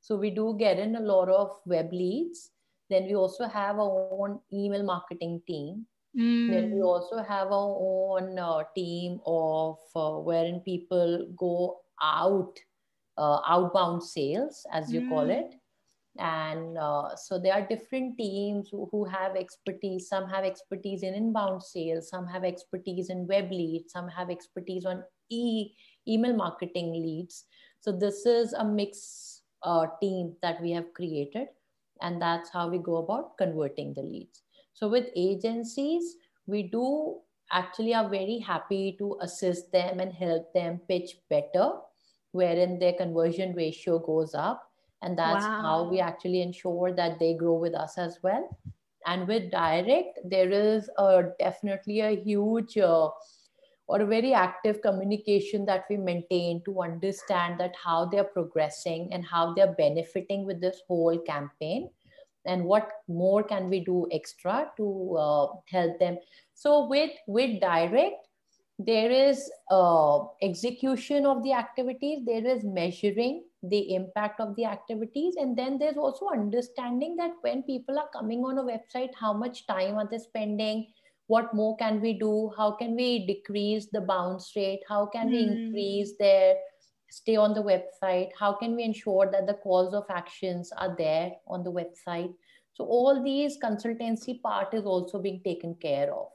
So 0.00 0.16
we 0.16 0.30
do 0.30 0.54
get 0.58 0.78
in 0.78 0.96
a 0.96 1.00
lot 1.00 1.28
of 1.28 1.50
web 1.66 1.92
leads. 1.92 2.50
Then 2.88 3.06
we 3.06 3.16
also 3.16 3.46
have 3.48 3.80
our 3.80 4.08
own 4.12 4.38
email 4.52 4.84
marketing 4.84 5.42
team 5.46 5.86
Mm. 6.16 6.50
Then 6.50 6.70
we 6.72 6.82
also 6.82 7.22
have 7.22 7.48
our 7.48 7.76
own 7.78 8.38
uh, 8.38 8.62
team 8.74 9.20
of 9.26 9.78
uh, 9.94 10.12
wherein 10.12 10.60
people 10.60 11.28
go 11.36 11.80
out, 12.02 12.54
uh, 13.18 13.40
outbound 13.46 14.02
sales, 14.02 14.66
as 14.72 14.92
you 14.92 15.02
mm. 15.02 15.08
call 15.10 15.30
it. 15.30 15.54
And 16.18 16.78
uh, 16.78 17.14
so 17.16 17.38
there 17.38 17.52
are 17.52 17.66
different 17.68 18.16
teams 18.16 18.70
who, 18.70 18.88
who 18.90 19.04
have 19.04 19.36
expertise. 19.36 20.08
Some 20.08 20.26
have 20.30 20.44
expertise 20.44 21.02
in 21.02 21.12
inbound 21.12 21.62
sales, 21.62 22.08
some 22.08 22.26
have 22.26 22.44
expertise 22.44 23.10
in 23.10 23.26
web 23.26 23.50
leads, 23.50 23.92
some 23.92 24.08
have 24.08 24.30
expertise 24.30 24.86
on 24.86 25.04
e 25.28 25.72
email 26.08 26.34
marketing 26.34 26.92
leads. 26.92 27.44
So 27.80 27.92
this 27.92 28.24
is 28.24 28.54
a 28.54 28.64
mix 28.64 29.42
uh, 29.62 29.88
team 30.00 30.34
that 30.40 30.62
we 30.62 30.70
have 30.70 30.94
created, 30.94 31.48
and 32.00 32.22
that's 32.22 32.48
how 32.50 32.68
we 32.68 32.78
go 32.78 32.96
about 32.96 33.36
converting 33.36 33.92
the 33.92 34.02
leads. 34.02 34.45
So 34.76 34.88
with 34.88 35.06
agencies, 35.16 36.16
we 36.46 36.64
do 36.64 37.16
actually 37.50 37.94
are 37.94 38.08
very 38.10 38.38
happy 38.38 38.94
to 38.98 39.16
assist 39.22 39.72
them 39.72 40.00
and 40.00 40.12
help 40.12 40.52
them 40.52 40.80
pitch 40.86 41.16
better, 41.30 41.70
wherein 42.32 42.78
their 42.78 42.92
conversion 42.92 43.54
ratio 43.54 43.98
goes 43.98 44.34
up. 44.34 44.70
And 45.00 45.18
that's 45.18 45.46
wow. 45.46 45.62
how 45.62 45.88
we 45.88 46.00
actually 46.00 46.42
ensure 46.42 46.92
that 46.92 47.18
they 47.18 47.32
grow 47.32 47.54
with 47.54 47.74
us 47.74 47.96
as 47.96 48.18
well. 48.22 48.54
And 49.06 49.26
with 49.26 49.50
direct, 49.50 50.18
there 50.24 50.50
is 50.50 50.90
a, 50.98 51.22
definitely 51.38 52.00
a 52.00 52.10
huge 52.10 52.76
uh, 52.76 53.08
or 53.86 54.02
a 54.02 54.06
very 54.06 54.34
active 54.34 54.82
communication 54.82 55.64
that 55.66 55.84
we 55.88 55.96
maintain 55.96 56.62
to 56.64 56.82
understand 56.82 57.58
that 57.60 57.72
how 57.82 58.04
they're 58.04 58.24
progressing 58.24 59.08
and 59.10 59.24
how 59.24 59.54
they're 59.54 59.74
benefiting 59.78 60.44
with 60.44 60.60
this 60.60 60.82
whole 60.86 61.18
campaign 61.20 61.88
and 62.46 62.64
what 62.64 62.88
more 63.08 63.42
can 63.42 63.68
we 63.68 63.80
do 63.80 64.06
extra 64.12 64.70
to 64.76 65.16
uh, 65.18 65.46
help 65.70 65.98
them 65.98 66.18
so 66.54 66.86
with 66.86 67.10
with 67.26 67.60
direct 67.60 68.26
there 68.78 69.10
is 69.10 69.50
uh, 69.70 70.18
execution 70.42 71.24
of 71.24 71.42
the 71.42 71.52
activities 71.52 72.20
there 72.26 72.46
is 72.46 72.62
measuring 72.62 73.42
the 73.62 73.94
impact 73.94 74.38
of 74.40 74.54
the 74.56 74.64
activities 74.64 75.34
and 75.36 75.56
then 75.56 75.78
there's 75.78 75.96
also 75.96 76.28
understanding 76.28 77.16
that 77.16 77.32
when 77.40 77.62
people 77.62 77.98
are 77.98 78.08
coming 78.12 78.44
on 78.44 78.58
a 78.58 78.62
website 78.62 79.10
how 79.18 79.32
much 79.32 79.66
time 79.66 79.96
are 79.96 80.08
they 80.10 80.18
spending 80.18 80.86
what 81.28 81.52
more 81.54 81.76
can 81.76 82.00
we 82.00 82.12
do 82.12 82.52
how 82.56 82.70
can 82.70 82.94
we 82.94 83.26
decrease 83.26 83.86
the 83.92 84.00
bounce 84.00 84.52
rate 84.54 84.82
how 84.88 85.06
can 85.06 85.28
mm. 85.28 85.32
we 85.32 85.44
hmm. 85.44 85.52
increase 85.52 86.12
their 86.18 86.54
stay 87.16 87.36
on 87.36 87.54
the 87.54 87.62
website 87.72 88.30
how 88.38 88.52
can 88.52 88.76
we 88.76 88.82
ensure 88.82 89.30
that 89.30 89.46
the 89.46 89.58
calls 89.66 89.94
of 89.94 90.04
actions 90.10 90.72
are 90.76 90.94
there 90.96 91.32
on 91.46 91.62
the 91.62 91.72
website 91.80 92.32
so 92.74 92.84
all 92.84 93.22
these 93.24 93.58
consultancy 93.58 94.40
part 94.40 94.74
is 94.74 94.84
also 94.84 95.18
being 95.18 95.40
taken 95.42 95.74
care 95.74 96.12
of 96.12 96.28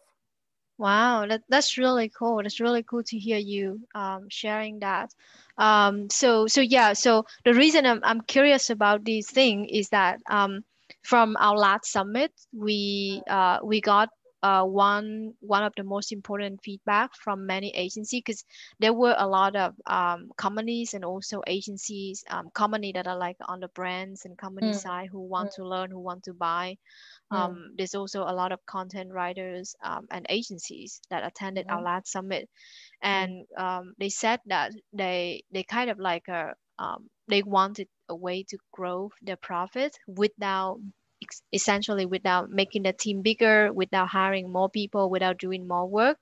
Wow, 0.81 1.27
that, 1.27 1.43
that's 1.47 1.77
really 1.77 2.09
cool. 2.09 2.41
That's 2.41 2.59
really 2.59 2.81
cool 2.81 3.03
to 3.03 3.15
hear 3.15 3.37
you 3.37 3.81
um, 3.93 4.25
sharing 4.29 4.79
that. 4.79 5.13
Um, 5.59 6.09
so 6.09 6.47
so 6.47 6.59
yeah, 6.59 6.93
so 6.93 7.25
the 7.45 7.53
reason 7.53 7.85
I'm, 7.85 7.99
I'm 8.03 8.21
curious 8.21 8.71
about 8.71 9.05
this 9.05 9.29
thing 9.29 9.65
is 9.65 9.89
that 9.89 10.21
um, 10.27 10.63
from 11.03 11.37
our 11.39 11.55
last 11.55 11.85
summit, 11.91 12.31
we 12.51 13.21
uh, 13.29 13.59
we 13.63 13.79
got 13.79 14.09
uh, 14.43 14.63
one 14.63 15.33
one 15.39 15.63
of 15.63 15.73
the 15.77 15.83
most 15.83 16.11
important 16.11 16.61
feedback 16.63 17.11
from 17.15 17.45
many 17.45 17.69
agencies 17.75 18.21
because 18.25 18.43
there 18.79 18.93
were 18.93 19.15
a 19.17 19.27
lot 19.27 19.55
of 19.55 19.75
um, 19.85 20.31
companies 20.35 20.93
and 20.93 21.05
also 21.05 21.41
agencies 21.45 22.23
um, 22.29 22.49
company 22.53 22.91
that 22.91 23.07
are 23.07 23.17
like 23.17 23.37
on 23.47 23.59
the 23.59 23.67
brands 23.69 24.25
and 24.25 24.37
company 24.37 24.71
mm. 24.71 24.75
side 24.75 25.09
who 25.11 25.21
want 25.21 25.49
mm. 25.49 25.55
to 25.55 25.67
learn 25.67 25.91
who 25.91 25.99
want 25.99 26.23
to 26.23 26.33
buy 26.33 26.75
mm. 27.31 27.37
um, 27.37 27.73
there's 27.77 27.93
also 27.93 28.23
a 28.23 28.33
lot 28.33 28.51
of 28.51 28.65
content 28.65 29.11
writers 29.11 29.75
um, 29.83 30.07
and 30.09 30.25
agencies 30.29 31.01
that 31.09 31.23
attended 31.23 31.67
our 31.69 31.77
mm-hmm. 31.77 31.85
last 31.85 32.11
summit 32.11 32.49
mm. 33.03 33.07
and 33.07 33.45
um, 33.57 33.93
they 33.99 34.09
said 34.09 34.39
that 34.47 34.71
they 34.91 35.43
they 35.51 35.63
kind 35.63 35.89
of 35.89 35.99
like 35.99 36.27
a, 36.27 36.53
um, 36.79 37.07
they 37.27 37.43
wanted 37.43 37.87
a 38.09 38.15
way 38.15 38.43
to 38.43 38.57
grow 38.73 39.11
their 39.21 39.37
profit 39.37 39.95
without 40.07 40.79
essentially 41.53 42.05
without 42.05 42.49
making 42.49 42.83
the 42.83 42.93
team 42.93 43.21
bigger, 43.21 43.71
without 43.73 44.09
hiring 44.09 44.51
more 44.51 44.69
people, 44.69 45.09
without 45.09 45.37
doing 45.37 45.67
more 45.67 45.87
work. 45.87 46.17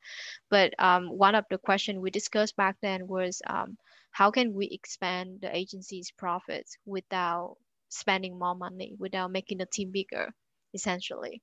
But 0.50 0.74
um, 0.80 1.08
one 1.10 1.36
of 1.36 1.46
the 1.50 1.58
questions 1.58 2.00
we 2.00 2.12
discussed 2.12 2.56
back 2.56 2.78
then 2.82 3.08
was 3.08 3.42
um, 3.48 3.78
how 4.12 4.32
can 4.32 4.54
we 4.54 4.68
expand 4.68 5.42
the 5.42 5.56
agency's 5.56 6.12
profits 6.12 6.78
without 6.86 7.58
spending 7.90 8.38
more 8.38 8.56
money, 8.56 8.96
without 9.00 9.32
making 9.32 9.58
the 9.60 9.66
team 9.66 9.92
bigger, 9.92 10.34
essentially. 10.74 11.42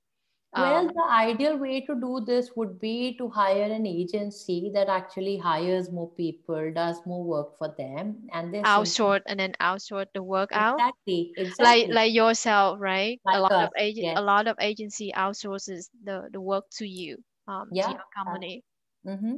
Well, 0.55 0.75
um, 0.75 0.87
the 0.87 1.03
ideal 1.03 1.57
way 1.57 1.81
to 1.81 1.95
do 1.95 2.23
this 2.25 2.51
would 2.55 2.79
be 2.79 3.15
to 3.17 3.29
hire 3.29 3.71
an 3.71 3.85
agency 3.85 4.71
that 4.73 4.87
actually 4.87 5.37
hires 5.37 5.91
more 5.91 6.09
people, 6.11 6.71
does 6.73 7.05
more 7.05 7.23
work 7.23 7.57
for 7.57 7.75
them, 7.77 8.27
and 8.31 8.53
they 8.53 8.61
outsource 8.61 9.21
and 9.27 9.39
then 9.39 9.53
outsource 9.59 10.07
the 10.13 10.23
work 10.23 10.49
out. 10.53 10.79
Exactly, 10.79 11.33
exactly. 11.35 11.65
Like 11.65 11.87
like 11.89 12.13
yourself, 12.13 12.79
right? 12.79 13.19
Like 13.25 13.37
a 13.37 13.41
lot 13.41 13.51
us, 13.51 13.67
of 13.67 13.73
agent, 13.77 14.05
yes. 14.05 14.17
a 14.17 14.21
lot 14.21 14.47
of 14.47 14.55
agency 14.61 15.11
outsources 15.15 15.89
the 16.03 16.29
the 16.31 16.39
work 16.39 16.65
to 16.77 16.87
you, 16.87 17.17
um, 17.47 17.67
yeah. 17.71 17.87
to 17.87 17.91
your 17.91 18.07
company. 18.15 18.63
Mm-hmm. 19.05 19.35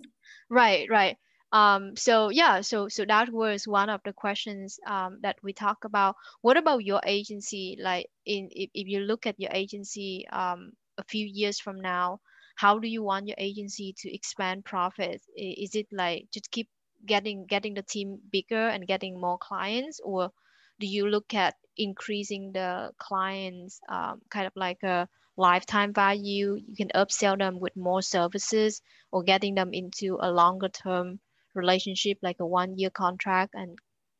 Right, 0.49 0.87
right. 0.89 1.17
Um, 1.51 1.95
so 1.95 2.29
yeah, 2.29 2.61
so 2.61 2.87
so 2.87 3.05
that 3.05 3.33
was 3.33 3.67
one 3.67 3.89
of 3.89 4.01
the 4.05 4.13
questions 4.13 4.79
um, 4.85 5.19
that 5.23 5.37
we 5.41 5.53
talk 5.53 5.83
about. 5.83 6.15
What 6.41 6.57
about 6.57 6.85
your 6.85 7.01
agency? 7.03 7.77
Like 7.81 8.07
in 8.25 8.49
if, 8.51 8.69
if 8.73 8.87
you 8.87 8.99
look 8.99 9.25
at 9.25 9.39
your 9.39 9.51
agency, 9.51 10.27
um, 10.31 10.73
a 10.99 11.03
few 11.03 11.25
years 11.25 11.59
from 11.59 11.79
now 11.81 12.19
how 12.59 12.77
do 12.77 12.89
you 12.89 13.01
want 13.01 13.25
your 13.25 13.37
agency 13.37 13.95
to 13.99 14.13
expand 14.13 14.65
profits? 14.65 15.25
Is 15.33 15.75
it 15.75 15.87
like 15.93 16.27
just 16.33 16.51
keep 16.51 16.67
getting 17.05 17.45
getting 17.45 17.73
the 17.73 17.83
team 17.83 18.19
bigger 18.29 18.67
and 18.67 18.85
getting 18.85 19.17
more 19.17 19.37
clients? 19.37 20.01
Or 20.03 20.31
do 20.77 20.85
you 20.85 21.07
look 21.07 21.33
at 21.33 21.55
increasing 21.77 22.51
the 22.51 22.91
clients 22.97 23.79
um, 23.87 24.19
kind 24.29 24.45
of 24.45 24.51
like 24.57 24.83
a 24.83 25.07
lifetime 25.37 25.93
value? 25.93 26.59
You 26.67 26.75
can 26.75 26.89
upsell 26.93 27.37
them 27.37 27.61
with 27.61 27.77
more 27.77 28.01
services 28.01 28.81
or 29.09 29.23
getting 29.23 29.55
them 29.55 29.69
into 29.71 30.17
a 30.19 30.29
longer 30.29 30.67
term 30.67 31.21
relationship 31.55 32.17
like 32.21 32.41
a 32.41 32.45
one 32.45 32.77
year 32.77 32.89
contract 32.89 33.55
and 33.55 33.79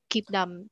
keep 0.09 0.25
them 0.27 0.69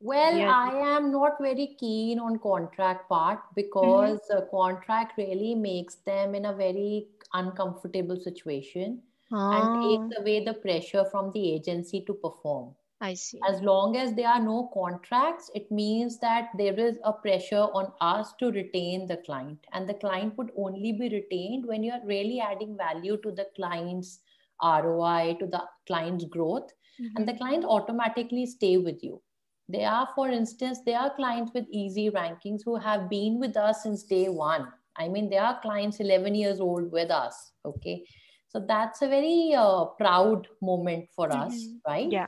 well, 0.00 0.36
yeah. 0.36 0.52
I 0.52 0.96
am 0.96 1.10
not 1.10 1.36
very 1.40 1.76
keen 1.78 2.18
on 2.18 2.38
contract 2.38 3.08
part 3.08 3.40
because 3.54 4.20
mm-hmm. 4.30 4.50
contract 4.50 5.16
really 5.16 5.54
makes 5.54 5.96
them 5.96 6.34
in 6.34 6.46
a 6.46 6.54
very 6.54 7.06
uncomfortable 7.32 8.20
situation 8.20 9.00
oh. 9.32 9.52
and 9.52 10.10
takes 10.10 10.20
away 10.20 10.44
the 10.44 10.54
pressure 10.54 11.04
from 11.10 11.32
the 11.32 11.54
agency 11.54 12.02
to 12.06 12.14
perform. 12.14 12.74
I 13.00 13.14
see. 13.14 13.38
As 13.46 13.60
long 13.60 13.96
as 13.96 14.14
there 14.14 14.28
are 14.28 14.40
no 14.40 14.70
contracts, 14.72 15.50
it 15.54 15.70
means 15.70 16.18
that 16.20 16.48
there 16.56 16.78
is 16.78 16.98
a 17.04 17.12
pressure 17.12 17.66
on 17.74 17.92
us 18.00 18.32
to 18.38 18.50
retain 18.50 19.06
the 19.06 19.18
client. 19.18 19.58
And 19.72 19.86
the 19.86 19.94
client 19.94 20.36
would 20.38 20.50
only 20.56 20.92
be 20.92 21.10
retained 21.10 21.66
when 21.66 21.82
you 21.82 21.92
are 21.92 22.06
really 22.06 22.40
adding 22.40 22.76
value 22.76 23.18
to 23.18 23.32
the 23.32 23.48
client's 23.54 24.20
ROI, 24.62 25.36
to 25.40 25.46
the 25.46 25.62
client's 25.86 26.24
growth. 26.24 26.72
Mm-hmm. 26.98 27.16
And 27.16 27.28
the 27.28 27.34
client 27.34 27.66
automatically 27.66 28.46
stay 28.46 28.78
with 28.78 29.04
you 29.04 29.20
they 29.68 29.84
are, 29.84 30.08
for 30.14 30.28
instance, 30.28 30.80
they 30.86 30.94
are 30.94 31.14
clients 31.14 31.52
with 31.54 31.72
EzRankings 31.74 32.60
who 32.64 32.76
have 32.76 33.10
been 33.10 33.40
with 33.40 33.56
us 33.56 33.82
since 33.82 34.04
day 34.04 34.28
one. 34.28 34.68
I 34.96 35.08
mean, 35.08 35.28
they 35.28 35.38
are 35.38 35.60
clients 35.60 36.00
11 36.00 36.34
years 36.34 36.60
old 36.60 36.92
with 36.92 37.10
us. 37.10 37.52
Okay. 37.64 38.04
So 38.48 38.64
that's 38.66 39.02
a 39.02 39.08
very 39.08 39.54
uh, 39.56 39.86
proud 39.98 40.46
moment 40.62 41.08
for 41.14 41.28
mm-hmm. 41.28 41.40
us, 41.42 41.66
right? 41.86 42.10
Yeah. 42.10 42.26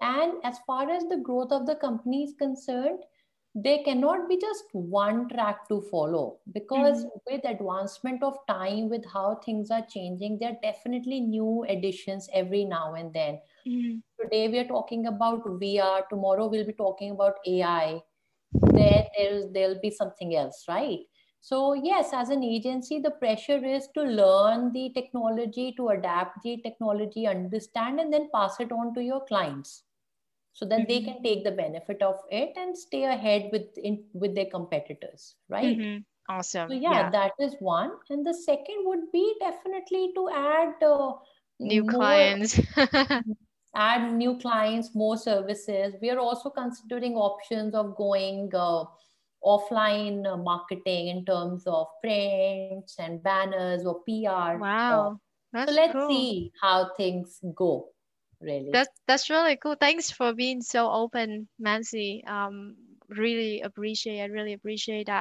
And 0.00 0.34
as 0.44 0.58
far 0.66 0.90
as 0.90 1.04
the 1.04 1.18
growth 1.18 1.52
of 1.52 1.66
the 1.66 1.76
company 1.76 2.24
is 2.24 2.34
concerned, 2.38 3.00
they 3.54 3.82
cannot 3.82 4.28
be 4.28 4.36
just 4.36 4.64
one 4.72 5.28
track 5.28 5.68
to 5.68 5.80
follow 5.90 6.38
because 6.52 7.04
mm-hmm. 7.04 7.34
with 7.34 7.44
advancement 7.44 8.22
of 8.22 8.36
time 8.46 8.88
with 8.88 9.04
how 9.12 9.40
things 9.44 9.70
are 9.70 9.84
changing 9.88 10.38
there 10.38 10.50
are 10.50 10.60
definitely 10.62 11.20
new 11.20 11.64
additions 11.68 12.28
every 12.34 12.64
now 12.64 12.94
and 12.94 13.12
then 13.12 13.40
mm-hmm. 13.68 14.22
today 14.22 14.48
we 14.48 14.58
are 14.58 14.68
talking 14.68 15.06
about 15.06 15.44
vr 15.62 16.02
tomorrow 16.08 16.46
we'll 16.46 16.66
be 16.66 16.72
talking 16.72 17.10
about 17.10 17.34
ai 17.46 18.00
then 18.52 19.04
there's 19.16 19.44
there'll 19.52 19.80
be 19.80 19.90
something 19.90 20.34
else 20.34 20.64
right? 20.68 21.00
So 21.40 21.72
yes 21.74 22.10
as 22.12 22.30
an 22.30 22.42
agency 22.42 22.98
the 22.98 23.12
pressure 23.12 23.64
is 23.64 23.88
to 23.94 24.02
learn 24.02 24.72
the 24.72 24.90
technology 24.94 25.72
to 25.76 25.90
adapt 25.90 26.42
the 26.42 26.60
technology 26.62 27.26
understand 27.26 28.00
and 28.00 28.12
then 28.12 28.28
pass 28.34 28.58
it 28.60 28.72
on 28.72 28.92
to 28.94 29.02
your 29.02 29.24
clients 29.26 29.84
so 30.52 30.66
that 30.66 30.80
mm-hmm. 30.80 30.88
they 30.88 31.00
can 31.02 31.22
take 31.22 31.44
the 31.44 31.52
benefit 31.52 32.02
of 32.02 32.16
it 32.30 32.52
and 32.56 32.76
stay 32.76 33.04
ahead 33.04 33.50
with 33.52 33.78
in, 33.78 34.02
with 34.12 34.34
their 34.34 34.46
competitors 34.46 35.36
right? 35.48 35.78
Mm-hmm. 35.78 36.34
awesome. 36.34 36.70
So 36.70 36.74
yeah, 36.74 36.92
yeah, 36.92 37.10
that 37.10 37.32
is 37.38 37.54
one. 37.60 37.92
And 38.10 38.26
the 38.26 38.34
second 38.34 38.78
would 38.80 39.12
be 39.12 39.34
definitely 39.40 40.12
to 40.16 40.28
add 40.30 40.82
uh, 40.82 41.12
new 41.60 41.84
clients 41.84 42.60
add 43.74 44.12
new 44.12 44.38
clients 44.38 44.94
more 44.94 45.16
services. 45.16 45.94
We 46.00 46.10
are 46.10 46.18
also 46.18 46.50
considering 46.50 47.14
options 47.14 47.74
of 47.74 47.96
going 47.96 48.50
uh, 48.54 48.84
offline 49.44 50.26
uh, 50.26 50.36
marketing 50.36 51.08
in 51.08 51.24
terms 51.24 51.64
of 51.66 51.86
prints 52.02 52.96
and 52.98 53.22
banners 53.22 53.86
or 53.86 54.00
pr 54.04 54.58
wow. 54.58 55.20
That's 55.52 55.70
so 55.70 55.76
let's 55.76 55.92
cool. 55.92 56.08
see 56.10 56.52
how 56.60 56.90
things 56.96 57.38
go 57.54 57.88
really. 58.40 58.70
That's 58.72 58.90
that's 59.06 59.30
really 59.30 59.56
cool. 59.56 59.76
Thanks 59.78 60.10
for 60.10 60.34
being 60.34 60.60
so 60.60 60.90
open 60.90 61.48
Mansi 61.60 62.28
um 62.28 62.76
really 63.08 63.62
appreciate 63.62 64.20
i 64.20 64.26
really 64.26 64.52
appreciate 64.52 65.06
that 65.06 65.16